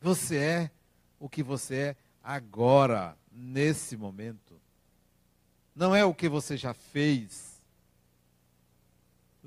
Você 0.00 0.36
é 0.36 0.70
o 1.18 1.28
que 1.28 1.42
você 1.42 1.74
é 1.74 1.96
agora, 2.22 3.16
nesse 3.30 3.96
momento. 3.96 4.60
Não 5.74 5.94
é 5.94 6.04
o 6.04 6.14
que 6.14 6.28
você 6.28 6.56
já 6.56 6.74
fez 6.74 7.54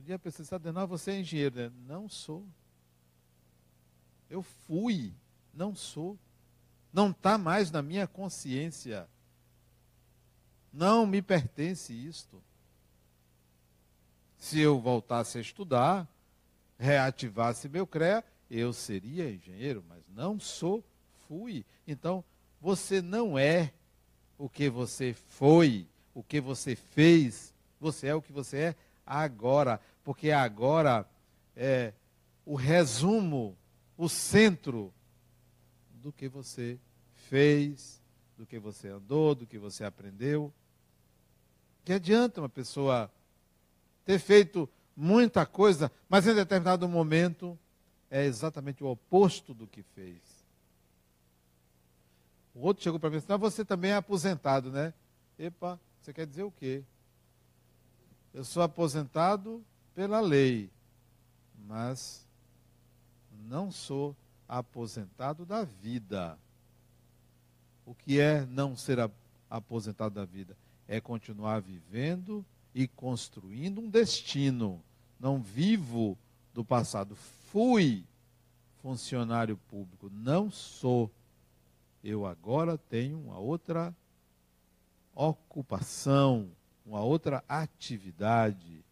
dia 0.07 0.15
a 0.15 0.19
pessoa 0.19 0.43
está 0.45 0.57
dizendo, 0.57 0.87
você 0.87 1.11
é 1.11 1.19
engenheiro. 1.19 1.55
Né? 1.55 1.71
Não 1.85 2.07
sou. 2.07 2.47
Eu 4.29 4.41
fui, 4.41 5.13
não 5.53 5.75
sou. 5.75 6.17
Não 6.97 7.11
está 7.11 7.37
mais 7.37 7.69
na 7.69 7.83
minha 7.83 8.07
consciência. 8.07 9.07
Não 10.73 11.05
me 11.05 11.21
pertence 11.21 11.93
isto. 11.93 12.41
Se 14.35 14.59
eu 14.59 14.79
voltasse 14.79 15.37
a 15.37 15.41
estudar, 15.41 16.07
reativasse 16.75 17.69
meu 17.69 17.85
CREA, 17.85 18.25
eu 18.49 18.73
seria 18.73 19.31
engenheiro, 19.31 19.85
mas 19.87 20.09
não 20.09 20.39
sou, 20.39 20.83
fui. 21.27 21.63
Então, 21.87 22.23
você 22.59 22.99
não 22.99 23.37
é 23.37 23.71
o 24.35 24.49
que 24.49 24.67
você 24.67 25.13
foi, 25.13 25.87
o 26.15 26.23
que 26.23 26.41
você 26.41 26.75
fez, 26.75 27.53
você 27.79 28.07
é 28.07 28.15
o 28.15 28.23
que 28.23 28.33
você 28.33 28.57
é 28.57 28.75
agora 29.05 29.79
porque 30.03 30.31
agora 30.31 31.07
é 31.55 31.93
o 32.43 32.55
resumo, 32.55 33.55
o 33.95 34.09
centro 34.09 34.91
do 35.91 36.11
que 36.11 36.27
você 36.27 36.79
fez, 37.27 38.01
do 38.37 38.45
que 38.45 38.59
você 38.59 38.89
andou, 38.89 39.35
do 39.35 39.45
que 39.45 39.57
você 39.57 39.83
aprendeu. 39.83 40.53
Que 41.83 41.93
adianta 41.93 42.41
uma 42.41 42.49
pessoa 42.49 43.11
ter 44.05 44.19
feito 44.19 44.69
muita 44.95 45.45
coisa, 45.45 45.91
mas 46.07 46.27
em 46.27 46.33
determinado 46.33 46.87
momento 46.87 47.57
é 48.09 48.25
exatamente 48.25 48.83
o 48.83 48.87
oposto 48.87 49.53
do 49.53 49.67
que 49.67 49.83
fez. 49.83 50.21
O 52.53 52.61
outro 52.61 52.83
chegou 52.83 52.99
para 52.99 53.09
mim 53.09 53.17
e 53.17 53.19
disse: 53.19 53.37
Você 53.37 53.63
também 53.65 53.91
é 53.91 53.95
aposentado, 53.95 54.71
né? 54.71 54.93
Epa, 55.37 55.79
você 56.01 56.13
quer 56.13 56.25
dizer 56.25 56.43
o 56.43 56.51
quê? 56.51 56.83
Eu 58.33 58.43
sou 58.43 58.63
aposentado 58.63 59.63
pela 59.93 60.19
lei, 60.19 60.71
mas 61.67 62.25
não 63.31 63.71
sou 63.71 64.15
aposentado 64.47 65.45
da 65.45 65.63
vida. 65.63 66.37
O 67.87 67.95
que 67.95 68.19
é 68.19 68.45
não 68.45 68.75
ser 68.75 68.99
aposentado 69.49 70.13
da 70.13 70.25
vida? 70.25 70.57
É 70.89 70.99
continuar 70.99 71.61
vivendo 71.61 72.45
e 72.75 72.85
construindo 72.85 73.79
um 73.79 73.89
destino. 73.89 74.83
Não 75.17 75.41
vivo 75.41 76.17
do 76.53 76.65
passado. 76.65 77.15
Fui 77.49 78.03
funcionário 78.81 79.55
público, 79.69 80.11
não 80.13 80.51
sou. 80.51 81.09
Eu 82.03 82.25
agora 82.25 82.77
tenho 82.77 83.17
uma 83.17 83.39
outra 83.39 83.95
ocupação, 85.15 86.49
uma 86.85 86.99
outra 86.99 87.41
atividade 87.47 88.83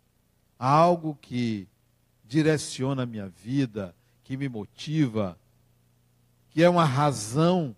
algo 0.57 1.17
que 1.21 1.67
direciona 2.23 3.03
a 3.03 3.05
minha 3.05 3.27
vida, 3.27 3.93
que 4.23 4.37
me 4.37 4.47
motiva, 4.47 5.37
que 6.49 6.63
é 6.63 6.69
uma 6.69 6.85
razão 6.85 7.75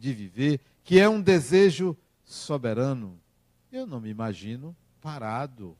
de 0.00 0.12
viver, 0.12 0.60
que 0.82 0.98
é 0.98 1.08
um 1.08 1.20
desejo 1.20 1.96
soberano. 2.24 3.20
Eu 3.70 3.86
não 3.86 4.00
me 4.00 4.08
imagino 4.08 4.74
parado. 5.00 5.76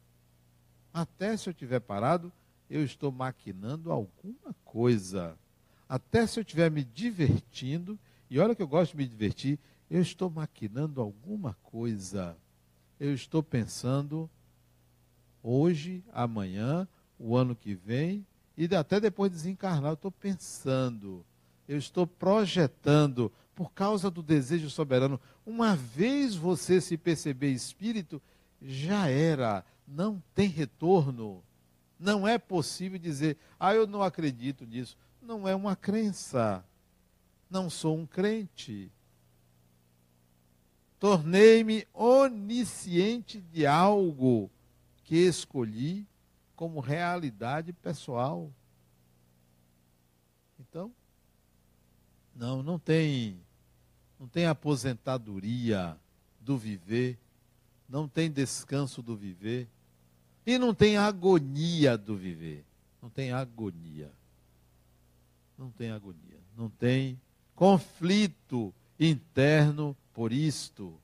Até 0.93 1.37
se 1.37 1.49
eu 1.49 1.53
estiver 1.53 1.81
parado, 1.81 2.33
eu 2.69 2.85
estou 2.85 3.11
maquinando 3.11 3.91
alguma 3.91 4.55
coisa. 4.65 5.37
Até 5.89 6.27
se 6.27 6.39
eu 6.39 6.43
estiver 6.43 6.71
me 6.71 6.85
divertindo, 6.85 7.99
e 8.29 8.39
olha 8.39 8.55
que 8.55 8.63
eu 8.63 8.69
gosto 8.69 8.93
de 8.93 8.99
me 8.99 9.09
divertir, 9.09 9.59
eu 9.91 10.01
estou 10.01 10.31
maquinando 10.31 11.01
alguma 11.01 11.55
coisa. 11.65 12.37
Eu 12.99 13.13
estou 13.13 13.43
pensando 13.43 14.31
hoje, 15.43 16.05
amanhã, 16.13 16.87
o 17.19 17.37
ano 17.37 17.57
que 17.57 17.75
vem 17.75 18.25
e 18.57 18.73
até 18.75 19.01
depois 19.01 19.31
de 19.31 19.39
desencarnar. 19.39 19.91
Eu 19.91 19.95
estou 19.95 20.13
pensando, 20.13 21.25
eu 21.67 21.79
estou 21.79 22.07
projetando, 22.07 23.33
por 23.55 23.73
causa 23.73 24.11
do 24.11 24.23
desejo 24.23 24.71
soberano. 24.71 25.21
Uma 25.45 25.77
vez 25.77 26.35
você 26.35 26.81
se 26.81 26.97
perceber 26.97 27.51
espírito, 27.51 28.23
já 28.61 29.09
era, 29.09 29.65
não 29.87 30.23
tem 30.35 30.49
retorno. 30.49 31.43
Não 31.99 32.27
é 32.27 32.39
possível 32.39 32.99
dizer, 32.99 33.37
ah, 33.59 33.75
eu 33.75 33.87
não 33.87 34.03
acredito 34.03 34.65
nisso. 34.65 34.97
Não 35.21 35.47
é 35.47 35.55
uma 35.55 35.77
crença. 35.77 36.65
Não 37.49 37.69
sou 37.69 37.99
um 37.99 38.07
crente. 38.07 38.91
Tornei-me 40.99 41.87
onisciente 41.93 43.41
de 43.41 43.67
algo 43.67 44.51
que 45.05 45.17
escolhi 45.17 46.07
como 46.55 46.79
realidade 46.81 47.73
pessoal. 47.73 48.51
Então, 50.59 50.93
Não, 52.35 52.63
não 52.63 52.79
tem, 52.79 53.41
não 54.19 54.27
tem 54.27 54.47
aposentadoria 54.47 55.97
do 56.41 56.57
viver, 56.57 57.19
não 57.89 58.09
tem 58.09 58.31
descanso 58.31 59.03
do 59.03 59.17
viver 59.17 59.69
e 60.47 60.59
não 60.59 60.75
tem 60.75 60.97
agonia 60.97 61.99
do 61.99 62.17
viver. 62.17 62.65
Não 63.03 63.11
tem 63.11 63.33
agonia. 63.33 64.11
Não 65.57 65.71
tem 65.71 65.91
agonia. 65.91 66.39
Não 66.57 66.69
tem 66.69 67.21
conflito 67.55 68.73
interno 68.99 69.97
por 70.13 70.33
isto. 70.33 70.99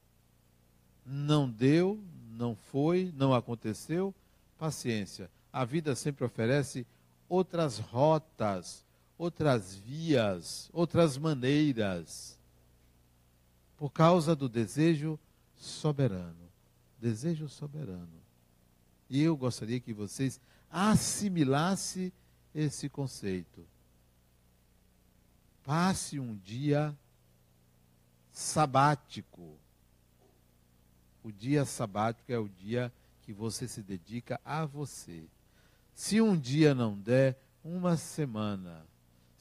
Não 1.05 1.49
deu, 1.49 2.03
não 2.31 2.55
foi, 2.55 3.12
não 3.14 3.35
aconteceu. 3.35 4.14
Paciência. 4.59 5.31
A 5.53 5.64
vida 5.64 5.95
sempre 5.95 6.24
oferece 6.24 6.87
outras 7.29 7.79
rotas, 7.79 8.86
outras 9.19 9.75
vias, 9.75 10.69
outras 10.73 11.17
maneiras. 11.17 12.39
Por 13.77 13.91
causa 13.91 14.35
do 14.35 14.49
desejo 14.49 15.19
soberano. 15.57 16.51
Desejo 16.99 17.49
soberano. 17.49 18.21
E 19.09 19.23
eu 19.23 19.37
gostaria 19.37 19.81
que 19.81 19.93
vocês 19.93 20.41
assimilassem 20.71 22.12
esse 22.55 22.89
conceito. 22.89 23.67
Passe 25.62 26.19
um 26.19 26.37
dia 26.37 26.97
sabático. 28.33 29.59
O 31.23 31.33
dia 31.33 31.64
sabático 31.64 32.31
é 32.31 32.39
o 32.39 32.49
dia 32.49 32.93
que 33.23 33.33
você 33.33 33.67
se 33.67 33.83
dedica 33.83 34.41
a 34.45 34.64
você. 34.64 35.25
Se 35.95 36.21
um 36.21 36.39
dia 36.39 36.75
não 36.75 36.97
der, 36.97 37.37
uma 37.64 37.97
semana. 37.97 38.87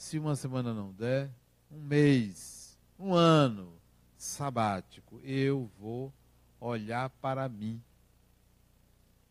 Se 0.06 0.20
uma 0.20 0.36
semana 0.36 0.72
não 0.72 0.94
der, 0.94 1.32
um 1.72 1.82
mês, 1.82 2.78
um 3.00 3.16
ano 3.16 3.74
sabático. 4.16 5.20
Eu 5.24 5.68
vou 5.80 6.14
olhar 6.62 7.10
para 7.10 7.50
mim. 7.50 7.82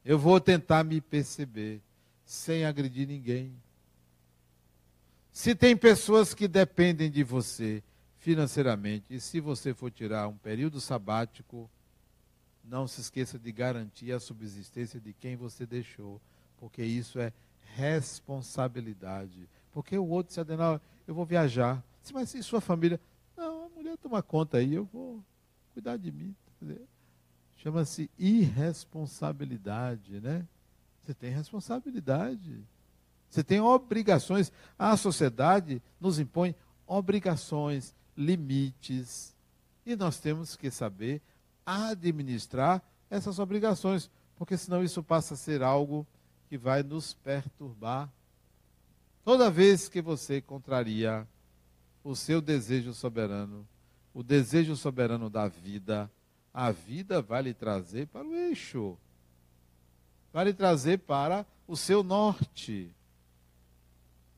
Eu 0.04 0.18
vou 0.18 0.40
tentar 0.40 0.82
me 0.82 1.00
perceber 1.00 1.80
sem 2.24 2.64
agredir 2.64 3.06
ninguém. 3.06 3.54
Se 5.32 5.54
tem 5.54 5.76
pessoas 5.76 6.34
que 6.34 6.48
dependem 6.48 7.08
de 7.08 7.22
você 7.22 7.80
financeiramente, 8.18 9.14
e 9.14 9.20
se 9.20 9.38
você 9.38 9.72
for 9.72 9.92
tirar 9.92 10.26
um 10.26 10.36
período 10.36 10.80
sabático, 10.80 11.70
não 12.64 12.88
se 12.88 13.00
esqueça 13.00 13.38
de 13.38 13.52
garantir 13.52 14.10
a 14.10 14.18
subsistência 14.18 14.98
de 14.98 15.12
quem 15.12 15.36
você 15.36 15.64
deixou, 15.64 16.20
porque 16.58 16.82
isso 16.82 17.20
é 17.20 17.32
responsabilidade. 17.76 19.48
Porque 19.74 19.98
o 19.98 20.08
outro 20.08 20.32
se 20.32 20.40
adenar, 20.40 20.80
eu 21.06 21.14
vou 21.14 21.26
viajar. 21.26 21.84
Mas 22.12 22.34
e 22.34 22.42
sua 22.42 22.60
família? 22.60 22.98
Não, 23.36 23.66
a 23.66 23.68
mulher 23.68 23.98
toma 23.98 24.22
conta 24.22 24.58
aí, 24.58 24.72
eu 24.72 24.86
vou 24.86 25.22
cuidar 25.74 25.98
de 25.98 26.12
mim. 26.12 26.34
Chama-se 27.56 28.10
irresponsabilidade, 28.18 30.20
né? 30.20 30.46
Você 31.02 31.12
tem 31.12 31.30
responsabilidade. 31.30 32.64
Você 33.28 33.42
tem 33.42 33.60
obrigações. 33.60 34.52
A 34.78 34.96
sociedade 34.96 35.82
nos 36.00 36.18
impõe 36.18 36.54
obrigações, 36.86 37.94
limites. 38.16 39.34
E 39.84 39.96
nós 39.96 40.20
temos 40.20 40.56
que 40.56 40.70
saber 40.70 41.20
administrar 41.66 42.82
essas 43.10 43.38
obrigações, 43.38 44.10
porque 44.36 44.56
senão 44.56 44.84
isso 44.84 45.02
passa 45.02 45.34
a 45.34 45.36
ser 45.36 45.62
algo 45.62 46.06
que 46.48 46.56
vai 46.56 46.82
nos 46.82 47.12
perturbar. 47.14 48.10
Toda 49.24 49.50
vez 49.50 49.88
que 49.88 50.02
você 50.02 50.42
contraria 50.42 51.26
o 52.04 52.14
seu 52.14 52.42
desejo 52.42 52.92
soberano, 52.92 53.66
o 54.12 54.22
desejo 54.22 54.76
soberano 54.76 55.30
da 55.30 55.48
vida, 55.48 56.12
a 56.52 56.70
vida 56.70 57.22
vai 57.22 57.40
lhe 57.40 57.54
trazer 57.54 58.06
para 58.08 58.26
o 58.26 58.34
eixo, 58.34 58.98
vai 60.30 60.44
lhe 60.44 60.52
trazer 60.52 60.98
para 60.98 61.46
o 61.66 61.74
seu 61.74 62.02
norte. 62.02 62.94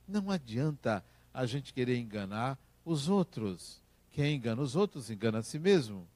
Não 0.07 0.30
adianta 0.30 1.05
a 1.34 1.45
gente 1.47 1.74
querer 1.74 1.99
enganar 1.99 2.57
os 2.84 3.09
outros. 3.09 3.82
Quem 4.12 4.37
engana 4.37 4.62
os 4.62 4.76
outros 4.76 5.11
engana 5.11 5.39
a 5.39 5.43
si 5.43 5.59
mesmo. 5.59 6.07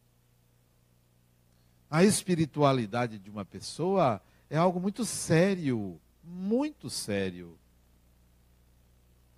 A 1.90 2.04
espiritualidade 2.04 3.18
de 3.18 3.28
uma 3.28 3.44
pessoa 3.44 4.22
é 4.48 4.56
algo 4.56 4.78
muito 4.78 5.04
sério, 5.04 6.00
muito 6.22 6.88
sério. 6.88 7.58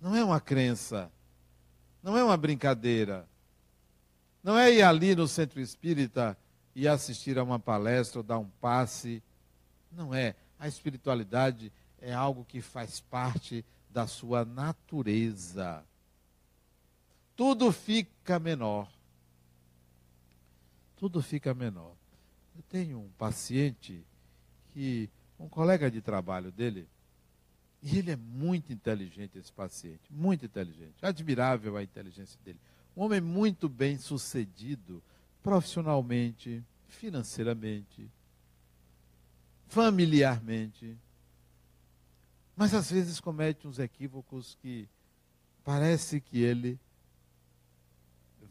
Não 0.03 0.13
é 0.13 0.21
uma 0.21 0.41
crença, 0.41 1.09
não 2.03 2.17
é 2.17 2.23
uma 2.25 2.35
brincadeira. 2.35 3.25
Não 4.43 4.59
é 4.59 4.69
ir 4.69 4.81
ali 4.81 5.15
no 5.15 5.29
centro 5.29 5.61
espírita 5.61 6.37
e 6.75 6.89
assistir 6.89 7.39
a 7.39 7.43
uma 7.43 7.57
palestra 7.57 8.19
ou 8.19 8.23
dar 8.23 8.37
um 8.37 8.49
passe. 8.59 9.23
Não 9.89 10.13
é. 10.13 10.35
A 10.59 10.67
espiritualidade 10.67 11.71
é 12.01 12.13
algo 12.13 12.43
que 12.43 12.59
faz 12.59 12.99
parte 12.99 13.63
da 13.89 14.05
sua 14.05 14.43
natureza. 14.43 15.85
Tudo 17.33 17.71
fica 17.71 18.37
menor. 18.37 18.91
Tudo 20.97 21.21
fica 21.21 21.53
menor. 21.53 21.95
Eu 22.53 22.61
tenho 22.63 22.99
um 22.99 23.09
paciente 23.17 24.05
que, 24.73 25.09
um 25.39 25.47
colega 25.47 25.89
de 25.89 26.01
trabalho 26.01 26.51
dele, 26.51 26.89
e 27.83 27.99
ele 27.99 28.11
é 28.11 28.15
muito 28.15 28.73
inteligente, 28.73 29.37
esse 29.37 29.51
paciente, 29.51 30.01
muito 30.09 30.45
inteligente, 30.45 30.95
admirável 31.05 31.77
a 31.77 31.83
inteligência 31.83 32.39
dele. 32.43 32.59
Um 32.95 33.03
homem 33.03 33.21
muito 33.21 33.69
bem 33.69 33.97
sucedido, 33.97 35.03
profissionalmente, 35.43 36.63
financeiramente, 36.87 38.09
familiarmente 39.67 40.97
mas 42.55 42.73
às 42.73 42.91
vezes 42.91 43.19
comete 43.19 43.67
uns 43.67 43.79
equívocos 43.79 44.55
que 44.61 44.87
parece 45.63 46.21
que 46.21 46.41
ele 46.41 46.79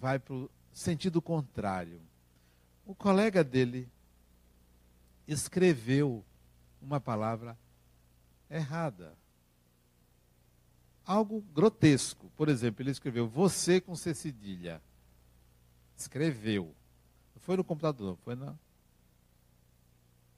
vai 0.00 0.18
para 0.18 0.34
o 0.34 0.50
sentido 0.72 1.22
contrário. 1.22 2.00
O 2.84 2.94
colega 2.94 3.44
dele 3.44 3.88
escreveu 5.26 6.24
uma 6.80 7.00
palavra 7.00 7.56
errada. 8.50 9.16
Algo 11.04 11.40
grotesco. 11.54 12.30
Por 12.36 12.48
exemplo, 12.48 12.82
ele 12.82 12.90
escreveu 12.90 13.28
você 13.28 13.80
com 13.80 13.94
C 13.94 14.14
cedilha. 14.14 14.80
Escreveu. 15.96 16.74
Não 17.34 17.42
foi 17.42 17.56
no 17.56 17.64
computador, 17.64 18.08
não, 18.08 18.16
foi 18.16 18.34
na. 18.34 18.54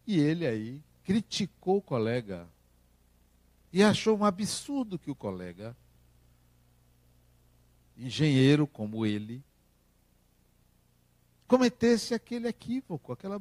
E 0.06 0.18
ele 0.18 0.46
aí 0.46 0.82
criticou 1.02 1.78
o 1.78 1.82
colega 1.82 2.48
e 3.72 3.82
achou 3.82 4.16
um 4.16 4.24
absurdo 4.24 4.98
que 4.98 5.10
o 5.10 5.16
colega, 5.16 5.76
engenheiro 7.96 8.66
como 8.66 9.04
ele, 9.04 9.42
cometesse 11.48 12.14
aquele 12.14 12.48
equívoco, 12.48 13.12
aquela. 13.12 13.40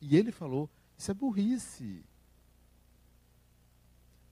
E 0.00 0.16
ele 0.16 0.30
falou: 0.30 0.68
Isso 0.98 1.10
é 1.10 1.14
burrice. 1.14 2.04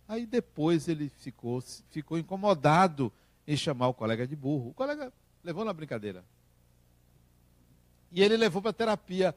Aí 0.07 0.27
depois 0.27 0.89
ele 0.89 1.09
ficou, 1.09 1.61
ficou 1.91 2.19
incomodado 2.19 3.13
em 3.47 3.57
chamar 3.57 3.89
o 3.89 3.95
colega 3.95 4.27
de 4.27 4.37
burro. 4.37 4.71
O 4.71 4.75
colega 4.75 5.13
levou 5.43 5.65
na 5.65 5.73
brincadeira. 5.73 6.25
E 8.13 8.23
ele 8.23 8.37
levou 8.37 8.61
para 8.61 8.73
terapia. 8.73 9.35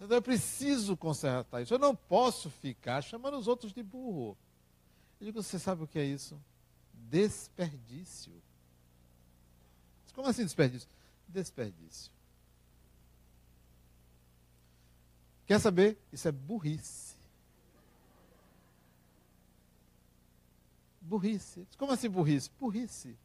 Então 0.00 0.16
eu 0.16 0.22
preciso 0.22 0.96
consertar 0.96 1.62
isso. 1.62 1.74
Eu 1.74 1.78
não 1.78 1.96
posso 1.96 2.50
ficar 2.50 3.02
chamando 3.02 3.36
os 3.36 3.48
outros 3.48 3.72
de 3.72 3.82
burro. 3.82 4.36
Eu 5.20 5.26
digo, 5.26 5.42
você 5.42 5.58
sabe 5.58 5.82
o 5.82 5.86
que 5.86 5.98
é 5.98 6.04
isso? 6.04 6.40
Desperdício. 6.92 8.32
Como 10.14 10.28
assim 10.28 10.44
desperdício? 10.44 10.88
Desperdício. 11.28 12.12
Quer 15.46 15.58
saber? 15.60 15.98
Isso 16.12 16.26
é 16.28 16.32
burrice. 16.32 17.15
Burrice. 21.06 21.66
Como 21.78 21.92
assim 21.92 22.10
burrice? 22.10 22.50
Burrice. 22.58 23.16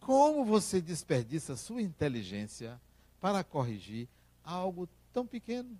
Como 0.00 0.44
você 0.44 0.80
desperdiça 0.80 1.56
sua 1.56 1.82
inteligência 1.82 2.80
para 3.20 3.44
corrigir 3.44 4.08
algo 4.44 4.88
tão 5.12 5.26
pequeno? 5.26 5.78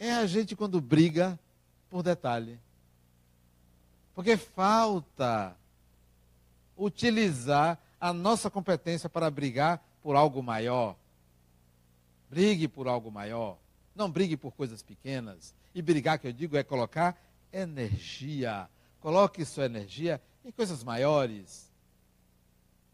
é 0.00 0.12
a 0.12 0.26
gente 0.26 0.56
quando 0.56 0.80
briga 0.80 1.38
por 1.90 2.02
detalhe. 2.02 2.58
Porque 4.14 4.34
falta 4.38 5.54
utilizar 6.74 7.78
a 8.00 8.10
nossa 8.10 8.50
competência 8.50 9.10
para 9.10 9.30
brigar 9.30 9.84
por 10.02 10.16
algo 10.16 10.42
maior. 10.42 10.96
Brigue 12.30 12.66
por 12.66 12.88
algo 12.88 13.10
maior. 13.10 13.58
Não 13.94 14.10
brigue 14.10 14.38
por 14.38 14.52
coisas 14.52 14.82
pequenas. 14.82 15.54
E 15.74 15.82
brigar, 15.82 16.18
que 16.18 16.26
eu 16.26 16.32
digo, 16.32 16.56
é 16.56 16.64
colocar 16.64 17.20
energia. 17.52 18.70
Coloque 19.00 19.44
sua 19.44 19.64
energia 19.64 20.20
em 20.44 20.50
coisas 20.52 20.84
maiores. 20.84 21.68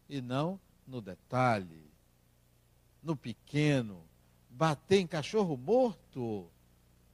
e 0.09 0.21
não 0.21 0.57
no 0.87 1.01
detalhe, 1.01 1.83
no 3.03 3.15
pequeno. 3.15 4.03
Bater 4.49 4.99
em 4.99 5.07
cachorro 5.07 5.57
morto 5.57 6.49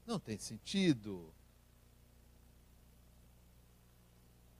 não 0.05 0.19
tem 0.19 0.37
sentido. 0.37 1.33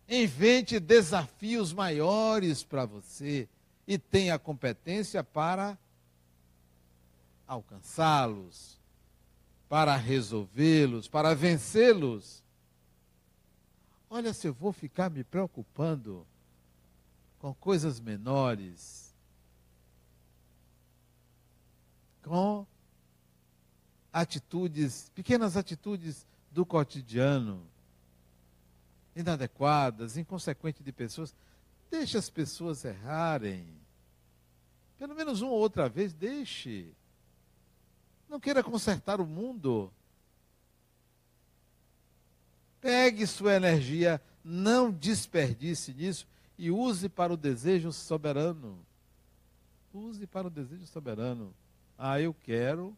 Invente 0.10 0.80
desafios 0.80 1.72
maiores 1.72 2.64
para 2.64 2.86
você 2.86 3.48
e 3.88 3.98
tenha 3.98 4.38
competência 4.40 5.24
para 5.24 5.78
alcançá-los, 7.48 8.80
para 9.70 9.96
resolvê-los, 9.96 11.08
para 11.08 11.34
vencê-los. 11.34 12.43
Olha, 14.16 14.32
se 14.32 14.48
eu 14.48 14.54
vou 14.54 14.72
ficar 14.72 15.10
me 15.10 15.24
preocupando 15.24 16.24
com 17.40 17.52
coisas 17.52 18.00
menores, 18.00 19.12
com 22.22 22.64
atitudes, 24.14 25.10
pequenas 25.16 25.58
atitudes 25.58 26.28
do 26.52 26.64
cotidiano, 26.64 27.68
inadequadas, 29.16 30.16
inconsequentes 30.16 30.86
de 30.86 30.92
pessoas, 30.92 31.36
deixe 31.90 32.16
as 32.16 32.30
pessoas 32.30 32.86
errarem. 32.86 33.66
Pelo 35.00 35.16
menos 35.16 35.42
uma 35.42 35.54
ou 35.54 35.60
outra 35.60 35.90
vez, 35.90 36.14
deixe. 36.14 36.94
Não 38.30 38.40
queira 38.40 38.64
consertar 38.64 39.20
o 39.20 39.26
mundo. 39.26 39.92
Pegue 42.84 43.26
sua 43.26 43.54
energia, 43.54 44.22
não 44.44 44.92
desperdice 44.92 45.94
nisso 45.94 46.28
e 46.58 46.70
use 46.70 47.08
para 47.08 47.32
o 47.32 47.38
desejo 47.38 47.94
soberano. 47.94 48.78
Use 49.94 50.28
para 50.28 50.48
o 50.48 50.50
desejo 50.50 50.86
soberano. 50.88 51.56
Ah, 51.98 52.20
eu 52.20 52.34
quero 52.34 52.94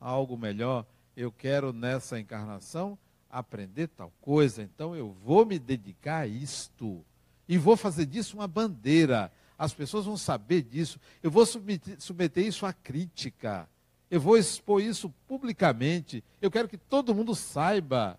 algo 0.00 0.36
melhor, 0.36 0.84
eu 1.16 1.30
quero 1.30 1.72
nessa 1.72 2.18
encarnação 2.18 2.98
aprender 3.30 3.86
tal 3.86 4.12
coisa, 4.20 4.64
então 4.64 4.96
eu 4.96 5.12
vou 5.24 5.46
me 5.46 5.60
dedicar 5.60 6.22
a 6.22 6.26
isto 6.26 7.04
e 7.48 7.56
vou 7.56 7.76
fazer 7.76 8.06
disso 8.06 8.36
uma 8.36 8.48
bandeira. 8.48 9.30
As 9.56 9.72
pessoas 9.72 10.06
vão 10.06 10.16
saber 10.16 10.62
disso. 10.62 10.98
Eu 11.22 11.30
vou 11.30 11.46
submeter, 11.46 12.00
submeter 12.00 12.44
isso 12.44 12.66
à 12.66 12.72
crítica. 12.72 13.68
Eu 14.10 14.20
vou 14.20 14.36
expor 14.36 14.82
isso 14.82 15.08
publicamente. 15.28 16.24
Eu 16.42 16.50
quero 16.50 16.68
que 16.68 16.76
todo 16.76 17.14
mundo 17.14 17.32
saiba 17.36 18.18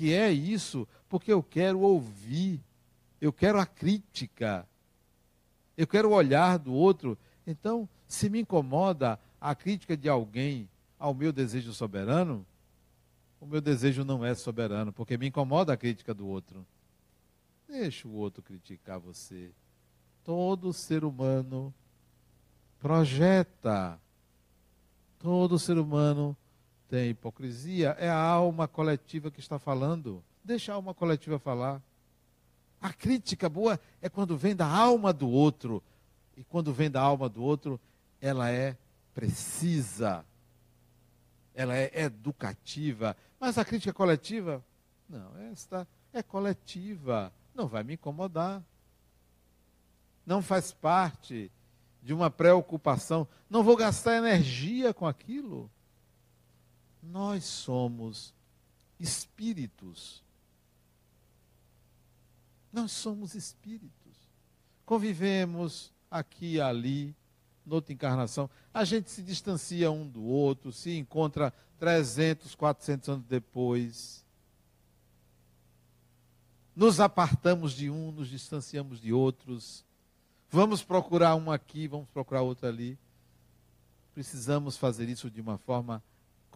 que 0.00 0.14
é 0.14 0.32
isso, 0.32 0.88
porque 1.10 1.30
eu 1.30 1.42
quero 1.42 1.80
ouvir. 1.80 2.58
Eu 3.20 3.30
quero 3.34 3.60
a 3.60 3.66
crítica. 3.66 4.66
Eu 5.76 5.86
quero 5.86 6.08
o 6.08 6.14
olhar 6.14 6.58
do 6.58 6.72
outro. 6.72 7.18
Então, 7.46 7.86
se 8.08 8.30
me 8.30 8.40
incomoda 8.40 9.20
a 9.38 9.54
crítica 9.54 9.94
de 9.94 10.08
alguém 10.08 10.70
ao 10.98 11.12
meu 11.12 11.30
desejo 11.34 11.74
soberano, 11.74 12.46
o 13.38 13.44
meu 13.44 13.60
desejo 13.60 14.02
não 14.02 14.24
é 14.24 14.34
soberano, 14.34 14.90
porque 14.90 15.18
me 15.18 15.26
incomoda 15.26 15.74
a 15.74 15.76
crítica 15.76 16.14
do 16.14 16.26
outro. 16.26 16.66
Deixa 17.68 18.08
o 18.08 18.14
outro 18.14 18.42
criticar 18.42 18.98
você. 18.98 19.50
Todo 20.24 20.72
ser 20.72 21.04
humano 21.04 21.74
projeta. 22.78 24.00
Todo 25.18 25.58
ser 25.58 25.76
humano 25.76 26.34
tem 26.90 27.10
hipocrisia. 27.10 27.96
É 27.98 28.10
a 28.10 28.20
alma 28.20 28.68
coletiva 28.68 29.30
que 29.30 29.40
está 29.40 29.58
falando. 29.58 30.22
Deixa 30.44 30.72
a 30.72 30.74
alma 30.74 30.92
coletiva 30.92 31.38
falar. 31.38 31.80
A 32.82 32.92
crítica 32.92 33.48
boa 33.48 33.80
é 34.02 34.08
quando 34.08 34.36
vem 34.36 34.54
da 34.54 34.66
alma 34.66 35.12
do 35.12 35.30
outro. 35.30 35.82
E 36.36 36.44
quando 36.44 36.72
vem 36.72 36.90
da 36.90 37.00
alma 37.00 37.28
do 37.28 37.42
outro, 37.42 37.80
ela 38.20 38.50
é 38.50 38.76
precisa. 39.14 40.24
Ela 41.54 41.76
é 41.76 41.90
educativa 42.02 43.16
mas 43.40 43.56
a 43.56 43.64
crítica 43.64 43.94
coletiva? 43.94 44.62
Não, 45.08 45.34
esta 45.50 45.88
é 46.12 46.22
coletiva. 46.22 47.32
Não 47.54 47.66
vai 47.66 47.82
me 47.82 47.94
incomodar. 47.94 48.62
Não 50.26 50.42
faz 50.42 50.72
parte 50.72 51.50
de 52.02 52.12
uma 52.12 52.30
preocupação. 52.30 53.26
Não 53.48 53.64
vou 53.64 53.76
gastar 53.76 54.18
energia 54.18 54.92
com 54.92 55.06
aquilo. 55.06 55.70
Nós 57.02 57.44
somos 57.44 58.34
espíritos. 58.98 60.22
Nós 62.72 62.92
somos 62.92 63.34
espíritos. 63.34 63.90
Convivemos 64.84 65.92
aqui 66.10 66.54
e 66.54 66.60
ali, 66.60 67.14
noutra 67.64 67.92
encarnação. 67.92 68.50
A 68.72 68.84
gente 68.84 69.10
se 69.10 69.22
distancia 69.22 69.90
um 69.90 70.06
do 70.06 70.22
outro, 70.22 70.72
se 70.72 70.96
encontra 70.96 71.52
300, 71.78 72.54
400 72.54 73.08
anos 73.08 73.26
depois. 73.26 74.24
Nos 76.74 77.00
apartamos 77.00 77.72
de 77.72 77.90
um, 77.90 78.12
nos 78.12 78.28
distanciamos 78.28 79.00
de 79.00 79.12
outros. 79.12 79.84
Vamos 80.50 80.82
procurar 80.82 81.36
um 81.36 81.50
aqui, 81.50 81.86
vamos 81.86 82.08
procurar 82.08 82.42
outro 82.42 82.66
ali. 82.66 82.98
Precisamos 84.14 84.76
fazer 84.76 85.08
isso 85.08 85.30
de 85.30 85.40
uma 85.40 85.56
forma 85.58 86.02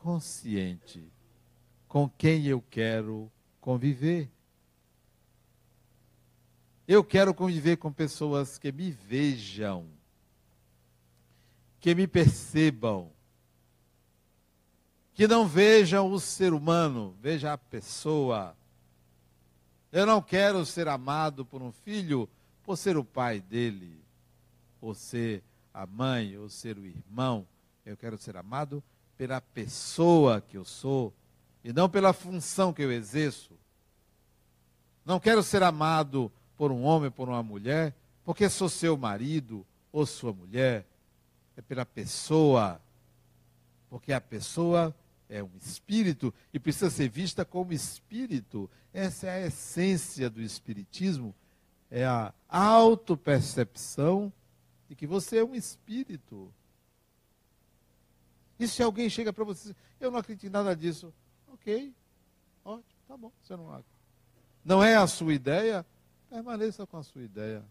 consciente. 0.05 1.11
Com 1.89 2.07
quem 2.11 2.45
eu 2.47 2.61
quero 2.61 3.33
conviver. 3.59 4.31
Eu 6.87 7.03
quero 7.03 7.33
conviver 7.33 7.79
com 7.79 7.91
pessoas 7.91 8.59
que 8.59 8.71
me 8.71 8.91
vejam, 8.91 9.89
que 11.81 11.95
me 11.95 12.07
percebam, 12.07 13.11
que 15.15 15.27
não 15.27 15.49
vejam 15.49 16.13
o 16.13 16.21
ser 16.21 16.53
humano, 16.53 17.17
veja 17.23 17.55
a 17.55 17.57
pessoa. 17.57 18.55
Eu 19.91 20.05
não 20.05 20.21
quero 20.21 20.67
ser 20.67 20.87
amado 20.87 21.47
por 21.47 21.63
um 21.63 21.73
filho 21.73 22.29
por 22.63 22.77
ser 22.77 22.99
o 22.99 23.05
pai 23.05 23.41
dele, 23.41 24.05
por 24.79 24.95
ser 24.95 25.43
a 25.73 25.87
mãe, 25.87 26.37
ou 26.37 26.51
ser 26.51 26.77
o 26.77 26.85
irmão. 26.85 27.47
Eu 27.87 27.97
quero 27.97 28.19
ser 28.19 28.37
amado 28.37 28.85
pela 29.17 29.41
pessoa 29.41 30.41
que 30.41 30.57
eu 30.57 30.65
sou 30.65 31.13
e 31.63 31.73
não 31.73 31.89
pela 31.89 32.13
função 32.13 32.73
que 32.73 32.83
eu 32.83 32.93
exerço. 32.93 33.53
Não 35.05 35.19
quero 35.19 35.43
ser 35.43 35.63
amado 35.63 36.31
por 36.57 36.71
um 36.71 36.83
homem, 36.83 37.11
por 37.11 37.29
uma 37.29 37.43
mulher, 37.43 37.95
porque 38.25 38.49
sou 38.49 38.69
seu 38.69 38.97
marido 38.97 39.67
ou 39.93 40.07
sua 40.07 40.33
mulher. 40.33 40.87
É 41.57 41.63
pela 41.63 41.87
pessoa. 41.87 42.81
Porque 43.89 44.13
a 44.13 44.21
pessoa 44.21 44.95
é 45.29 45.43
um 45.43 45.51
espírito 45.61 46.33
e 46.53 46.59
precisa 46.59 46.91
ser 46.91 47.09
vista 47.09 47.45
como 47.45 47.73
espírito. 47.73 48.69
Essa 48.93 49.27
é 49.27 49.45
a 49.45 49.47
essência 49.47 50.29
do 50.31 50.41
espiritismo, 50.41 51.35
é 51.91 52.05
a 52.05 52.33
autopercepção 52.49 54.33
de 54.89 54.95
que 54.95 55.07
você 55.07 55.39
é 55.39 55.45
um 55.45 55.55
espírito. 55.55 56.53
E 58.59 58.69
se 58.69 58.83
alguém 58.83 59.11
chega 59.11 59.33
para 59.33 59.45
você, 59.45 59.75
eu 60.01 60.11
não 60.11 60.19
acredito 60.19 60.47
em 60.47 60.51
nada 60.51 60.75
disso, 60.77 61.13
ok, 61.53 61.93
ótimo, 62.65 63.01
tá 63.09 63.17
bom, 63.17 63.33
você 63.43 63.57
não 63.57 63.69
acredita. 63.69 63.95
Não 64.65 64.83
é 64.83 64.97
a 64.97 65.07
sua 65.07 65.35
ideia? 65.35 65.85
Permaneça 66.31 66.87
com 66.87 66.97
a 66.97 67.03
sua 67.03 67.23
ideia. 67.23 67.63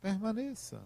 Permaneça. 0.00 0.82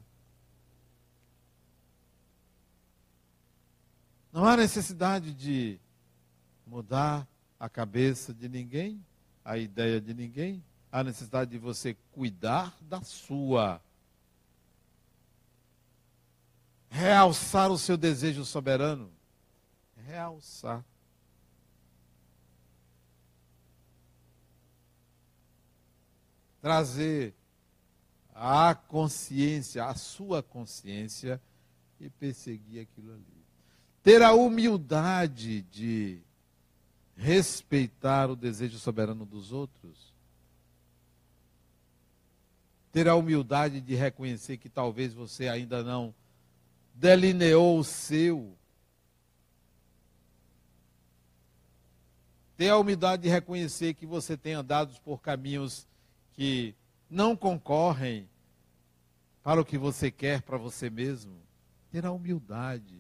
Não 4.33 4.45
há 4.45 4.57
necessidade 4.57 5.33
de 5.33 5.81
mudar 6.67 7.27
a 7.59 7.69
cabeça 7.69 8.35
de 8.35 8.49
ninguém, 8.49 9.05
a 9.45 9.57
ideia 9.57 10.01
de 10.01 10.13
ninguém. 10.13 10.63
Há 10.93 11.03
necessidade 11.03 11.51
de 11.51 11.59
você 11.59 11.97
cuidar 12.13 12.77
da 12.83 13.01
sua. 13.01 13.81
Realçar 16.97 17.71
o 17.71 17.79
seu 17.79 17.97
desejo 17.97 18.45
soberano. 18.45 19.11
Realçar. 20.07 20.85
Trazer 26.61 27.35
a 28.35 28.75
consciência, 28.75 29.85
a 29.85 29.95
sua 29.95 30.43
consciência 30.43 31.41
e 32.01 32.11
perseguir 32.11 32.81
aquilo 32.81 33.13
ali 33.13 33.37
ter 34.07 34.23
a 34.23 34.33
humildade 34.33 35.63
de 35.63 36.21
respeitar 37.17 38.31
o 38.31 38.37
desejo 38.37 38.79
soberano 38.79 39.27
dos 39.27 39.51
outros, 39.51 40.15
ter 42.93 43.09
a 43.09 43.17
humildade 43.17 43.81
de 43.81 43.97
reconhecer 43.97 44.59
que 44.59 44.69
talvez 44.69 45.13
você 45.13 45.49
ainda 45.49 45.83
não 45.83 46.15
delineou 46.97 47.79
o 47.79 47.85
seu, 47.85 48.57
ter 52.57 52.71
a 52.71 52.79
humildade 52.79 53.25
de 53.25 53.29
reconhecer 53.29 53.93
que 53.93 54.07
você 54.07 54.35
tem 54.35 54.55
andado 54.55 54.99
por 55.03 55.21
caminhos 55.21 55.87
que 56.33 56.75
não 57.09 57.37
concorrem 57.37 58.29
para 59.43 59.61
o 59.61 59.65
que 59.65 59.77
você 59.77 60.11
quer 60.11 60.41
para 60.41 60.57
você 60.57 60.89
mesmo. 60.89 61.37
Ter 61.91 62.07
a 62.07 62.11
humildade. 62.11 62.99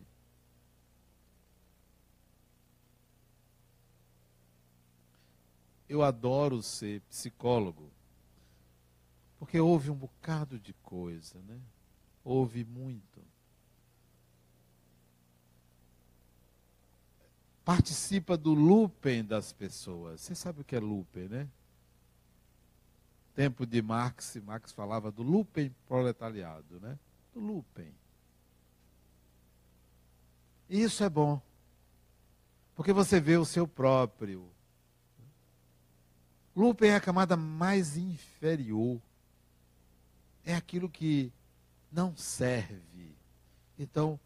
Eu 5.89 6.03
adoro 6.03 6.63
ser 6.63 7.01
psicólogo, 7.03 7.91
porque 9.39 9.59
houve 9.59 9.91
um 9.91 9.95
bocado 9.95 10.59
de 10.59 10.73
coisa, 10.75 11.41
né? 11.43 11.59
Houve 12.23 12.65
muito. 12.65 13.16
Participa 17.67 18.37
do 18.37 18.55
looping 18.55 19.25
das 19.25 19.53
pessoas. 19.53 20.21
Você 20.21 20.37
sabe 20.37 20.61
o 20.61 20.65
que 20.65 20.77
é 20.77 20.79
looping, 20.79 21.27
né? 21.27 21.49
Tempo 23.35 23.67
de 23.67 23.83
Marx, 23.83 24.37
Marx 24.37 24.71
falava 24.71 25.11
do 25.11 25.25
looping 25.25 25.75
proletariado, 25.89 26.79
né? 26.79 26.97
Do 27.35 27.41
looping. 27.41 27.93
E 30.71 30.81
isso 30.81 31.03
é 31.03 31.09
bom. 31.11 31.43
Porque 32.77 32.93
você 32.93 33.21
vê 33.21 33.37
o 33.37 33.45
seu 33.45 33.67
próprio. 33.67 34.49
Looping 36.55 36.87
é 36.87 36.95
a 36.95 37.01
camada 37.01 37.37
mais 37.37 37.97
inferior. 37.97 39.03
É 40.45 40.55
aquilo 40.55 40.89
que 40.89 41.33
não 41.91 42.17
serve. 42.17 43.17
Então, 43.77 44.21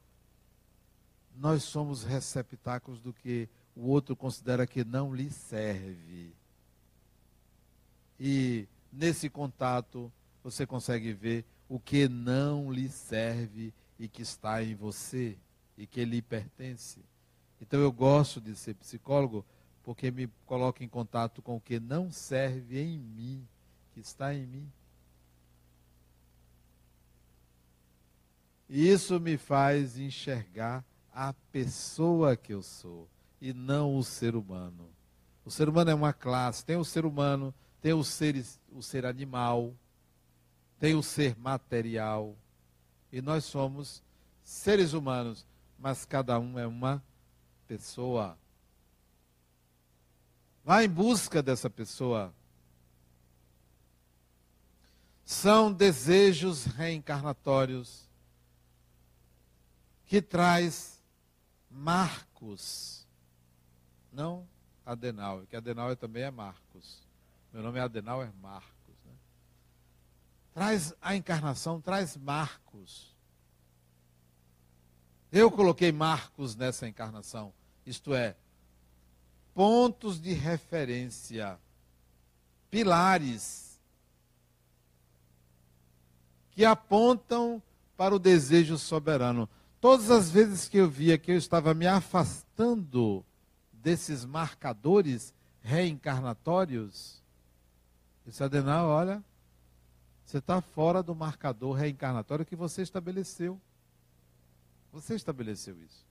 nós 1.41 1.63
somos 1.63 2.05
receptáculos 2.05 3.01
do 3.01 3.15
que 3.15 3.49
o 3.75 3.89
outro 3.89 4.15
considera 4.15 4.67
que 4.67 4.85
não 4.85 5.15
lhe 5.15 5.31
serve. 5.31 6.35
E 8.19 8.69
nesse 8.93 9.31
contato 9.31 10.13
você 10.45 10.67
consegue 10.67 11.15
ver 11.15 11.47
o 11.67 11.81
que 11.81 12.07
não 12.09 12.71
lhe 12.71 12.91
serve 12.91 13.73
e 13.99 14.07
que 14.07 14.21
está 14.21 14.63
em 14.63 14.75
você 14.75 15.39
e 15.79 15.87
que 15.87 16.05
lhe 16.05 16.21
pertence. 16.21 17.01
Então 17.59 17.81
eu 17.81 17.91
gosto 17.91 18.39
de 18.39 18.55
ser 18.55 18.75
psicólogo 18.75 19.43
porque 19.83 20.11
me 20.11 20.27
coloca 20.45 20.85
em 20.85 20.89
contato 20.89 21.41
com 21.41 21.57
o 21.57 21.61
que 21.61 21.81
não 21.81 22.13
serve 22.13 22.79
em 22.79 22.99
mim, 22.99 23.49
que 23.95 24.01
está 24.01 24.35
em 24.35 24.45
mim. 24.45 24.71
E 28.69 28.87
isso 28.87 29.19
me 29.19 29.39
faz 29.39 29.99
enxergar 29.99 30.85
a 31.21 31.35
pessoa 31.53 32.35
que 32.35 32.55
eu 32.55 32.63
sou 32.63 33.07
e 33.43 33.53
não 33.53 33.95
o 33.99 34.03
ser 34.03 34.35
humano. 34.35 34.89
O 35.45 35.51
ser 35.51 35.69
humano 35.69 35.91
é 35.91 35.95
uma 35.95 36.15
classe, 36.15 36.65
tem 36.65 36.77
o 36.77 36.85
ser 36.85 37.05
humano, 37.05 37.53
tem 37.79 37.93
o 37.93 38.03
ser, 38.03 38.43
o 38.73 38.83
ser 38.83 39.05
animal, 39.05 39.75
tem 40.79 40.95
o 40.95 41.03
ser 41.03 41.37
material. 41.37 42.35
E 43.13 43.21
nós 43.21 43.45
somos 43.45 44.03
seres 44.43 44.95
humanos, 44.95 45.47
mas 45.79 46.07
cada 46.07 46.39
um 46.41 46.59
é 46.59 46.67
uma 46.67 47.05
pessoa. 47.69 48.39
Vá 50.65 50.83
em 50.83 50.89
busca 50.89 51.43
dessa 51.43 51.69
pessoa. 51.69 52.33
São 55.23 55.71
desejos 55.71 56.65
reencarnatórios 56.65 58.09
que 60.07 60.23
traz 60.23 61.00
Marcos. 61.71 63.07
Não 64.13 64.47
Adenauer, 64.85 65.47
que 65.47 65.55
Adenauer 65.55 65.97
também 65.97 66.25
é 66.25 66.31
Marcos. 66.31 67.07
Meu 67.53 67.63
nome 67.63 67.79
é 67.79 67.83
Adenauer 67.83 68.29
é 68.29 68.33
Marcos. 68.43 68.97
Né? 69.05 69.13
Traz 70.53 70.95
a 71.01 71.15
encarnação, 71.15 71.81
traz 71.81 72.17
Marcos. 72.17 73.15
Eu 75.31 75.51
coloquei 75.51 75.93
Marcos 75.93 76.57
nessa 76.57 76.89
encarnação. 76.89 77.53
Isto 77.87 78.15
é, 78.15 78.37
pontos 79.55 80.21
de 80.21 80.33
referência, 80.33 81.59
pilares, 82.69 83.81
que 86.51 86.65
apontam 86.65 87.63
para 87.97 88.15
o 88.15 88.19
desejo 88.19 88.77
soberano. 88.77 89.49
Todas 89.81 90.11
as 90.11 90.31
vezes 90.31 90.69
que 90.69 90.77
eu 90.77 90.91
via 90.91 91.17
que 91.17 91.33
eu 91.33 91.37
estava 91.39 91.73
me 91.73 91.87
afastando 91.87 93.25
desses 93.73 94.27
marcadores 94.27 95.33
reencarnatórios, 95.63 97.23
disse 98.27 98.45
Adenal, 98.45 98.89
olha, 98.89 99.25
você 100.23 100.37
está 100.37 100.61
fora 100.61 101.03
do 101.03 101.15
marcador 101.15 101.75
reencarnatório 101.75 102.45
que 102.45 102.55
você 102.55 102.83
estabeleceu. 102.83 103.59
Você 104.93 105.15
estabeleceu 105.15 105.81
isso. 105.83 106.05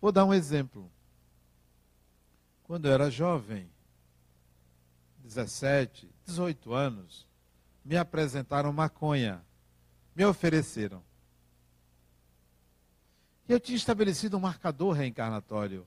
Vou 0.00 0.10
dar 0.10 0.24
um 0.24 0.32
exemplo. 0.32 0.90
Quando 2.64 2.86
eu 2.86 2.92
era 2.92 3.10
jovem, 3.10 3.70
17, 5.18 6.08
18 6.24 6.72
anos, 6.72 7.28
me 7.84 7.96
apresentaram 7.96 8.72
maconha 8.72 9.44
me 10.14 10.24
ofereceram. 10.24 11.02
E 13.48 13.52
eu 13.52 13.60
tinha 13.60 13.76
estabelecido 13.76 14.36
um 14.36 14.40
marcador 14.40 14.92
reencarnatório. 14.94 15.86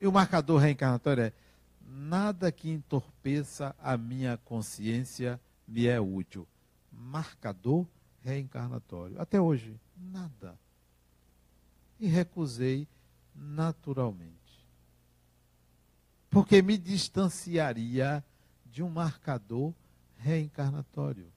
E 0.00 0.06
o 0.06 0.12
marcador 0.12 0.60
reencarnatório 0.60 1.24
é: 1.24 1.32
nada 1.80 2.50
que 2.50 2.70
entorpeça 2.70 3.74
a 3.78 3.96
minha 3.96 4.36
consciência 4.38 5.40
me 5.66 5.86
é 5.86 6.00
útil. 6.00 6.46
Marcador 6.90 7.86
reencarnatório. 8.22 9.20
Até 9.20 9.40
hoje, 9.40 9.78
nada. 9.96 10.58
E 11.98 12.06
recusei 12.06 12.88
naturalmente. 13.34 14.38
Porque 16.30 16.62
me 16.62 16.78
distanciaria 16.78 18.24
de 18.64 18.82
um 18.82 18.88
marcador 18.88 19.74
reencarnatório. 20.16 21.30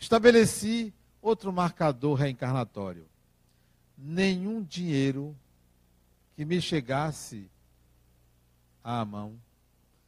Estabeleci 0.00 0.94
outro 1.20 1.52
marcador 1.52 2.14
reencarnatório. 2.14 3.06
Nenhum 3.96 4.62
dinheiro 4.62 5.36
que 6.34 6.44
me 6.44 6.60
chegasse 6.60 7.50
à 8.82 9.04
mão 9.04 9.38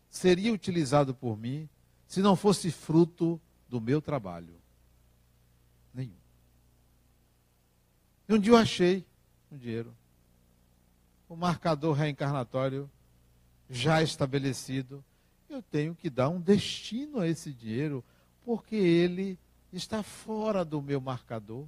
seria 0.09 0.53
utilizado 0.53 1.15
por 1.15 1.37
mim 1.39 1.69
se 2.07 2.21
não 2.21 2.35
fosse 2.35 2.71
fruto 2.71 3.39
do 3.69 3.81
meu 3.83 4.01
trabalho. 4.01 4.55
Nenhum. 5.93 6.17
E 8.29 8.35
um 8.35 8.39
dia 8.39 8.53
eu 8.53 8.57
achei 8.57 9.05
um 9.51 9.59
dinheiro. 9.59 9.95
O 11.29 11.37
marcador 11.37 11.95
reencarnatório 11.95 12.91
já 13.69 14.03
estabelecido. 14.03 15.05
Eu 15.51 15.63
tenho 15.63 15.95
que 15.95 16.09
dar 16.09 16.31
um 16.31 16.41
destino 16.41 17.21
a 17.21 17.29
esse 17.29 17.53
dinheiro, 17.53 18.03
porque 18.43 18.75
ele 18.75 19.39
está 19.73 20.03
fora 20.03 20.65
do 20.65 20.83
meu 20.83 21.01
marcador. 21.01 21.67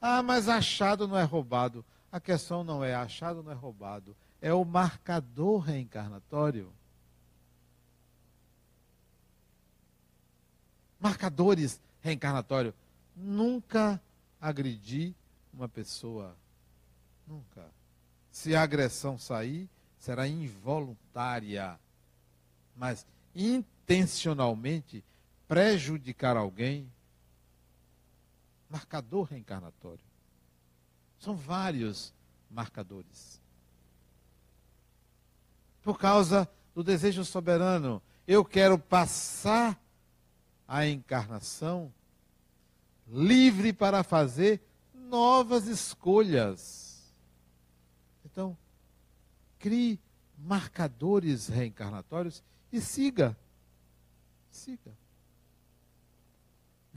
Ah, 0.00 0.22
mas 0.22 0.48
achado 0.48 1.06
não 1.06 1.18
é 1.18 1.24
roubado. 1.24 1.84
A 2.10 2.18
questão 2.18 2.64
não 2.64 2.82
é 2.82 2.94
achado 2.94 3.42
não 3.42 3.52
é 3.52 3.54
roubado, 3.54 4.16
é 4.40 4.52
o 4.52 4.64
marcador 4.64 5.60
reencarnatório. 5.60 6.72
Marcadores 10.98 11.80
reencarnatórios. 12.00 12.74
Nunca 13.14 14.00
agredi 14.40 15.14
uma 15.52 15.68
pessoa. 15.68 16.34
Nunca. 17.26 17.66
Se 18.30 18.54
a 18.56 18.62
agressão 18.62 19.18
sair, 19.18 19.68
será 19.98 20.26
involuntária. 20.26 21.78
Mas 22.74 23.06
intencionalmente 23.34 25.04
prejudicar 25.48 26.36
alguém, 26.36 26.92
marcador 28.68 29.24
reencarnatório. 29.24 30.04
São 31.18 31.34
vários 31.34 32.14
marcadores. 32.50 33.40
Por 35.82 35.98
causa 35.98 36.48
do 36.74 36.84
desejo 36.84 37.24
soberano, 37.24 38.02
eu 38.26 38.44
quero 38.44 38.78
passar 38.78 39.82
a 40.66 40.86
encarnação 40.86 41.92
livre 43.08 43.72
para 43.72 44.02
fazer 44.02 44.60
novas 44.92 45.66
escolhas. 45.66 47.10
Então, 48.22 48.56
crie 49.58 49.98
marcadores 50.36 51.48
reencarnatórios 51.48 52.44
e 52.70 52.82
siga. 52.82 53.36
Siga 54.50 54.92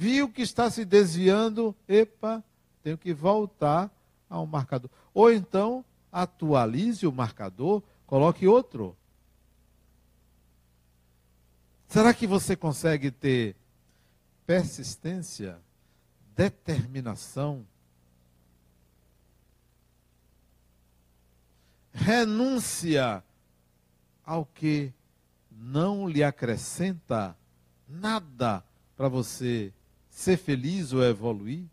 viu 0.02 0.28
que 0.28 0.42
está 0.42 0.68
se 0.68 0.84
desviando, 0.84 1.76
epa, 1.88 2.44
tenho 2.82 2.98
que 2.98 3.14
voltar 3.14 3.92
ao 4.28 4.48
marcador. 4.48 4.90
Ou 5.14 5.32
então, 5.32 5.86
atualize 6.12 7.06
o 7.06 7.12
marcador, 7.12 7.84
coloque 8.08 8.48
outro. 8.48 8.98
Será 11.88 12.16
que 12.16 12.26
você 12.26 12.56
consegue 12.56 13.12
ter 13.12 13.56
persistência, 14.44 15.60
determinação, 16.36 17.64
renúncia 21.94 23.24
ao 24.26 24.48
que 24.48 24.92
não 25.52 26.10
lhe 26.10 26.24
acrescenta 26.24 27.38
nada 27.88 28.64
para 28.98 29.08
você 29.08 29.72
ser 30.12 30.38
feliz 30.38 30.94
ou 30.94 31.04
evoluir? 31.04 31.66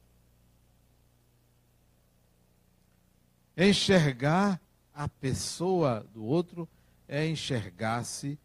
Enxergar 3.57 4.61
a 4.95 5.09
pessoa 5.09 6.07
do 6.15 6.25
outro 6.25 6.69
é 7.09 7.27
enxergar-se 7.27 8.39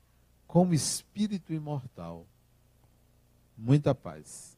como 0.48 0.74
espírito 0.74 1.54
imortal. 1.54 2.26
Muita 3.56 3.94
paz. 3.94 4.53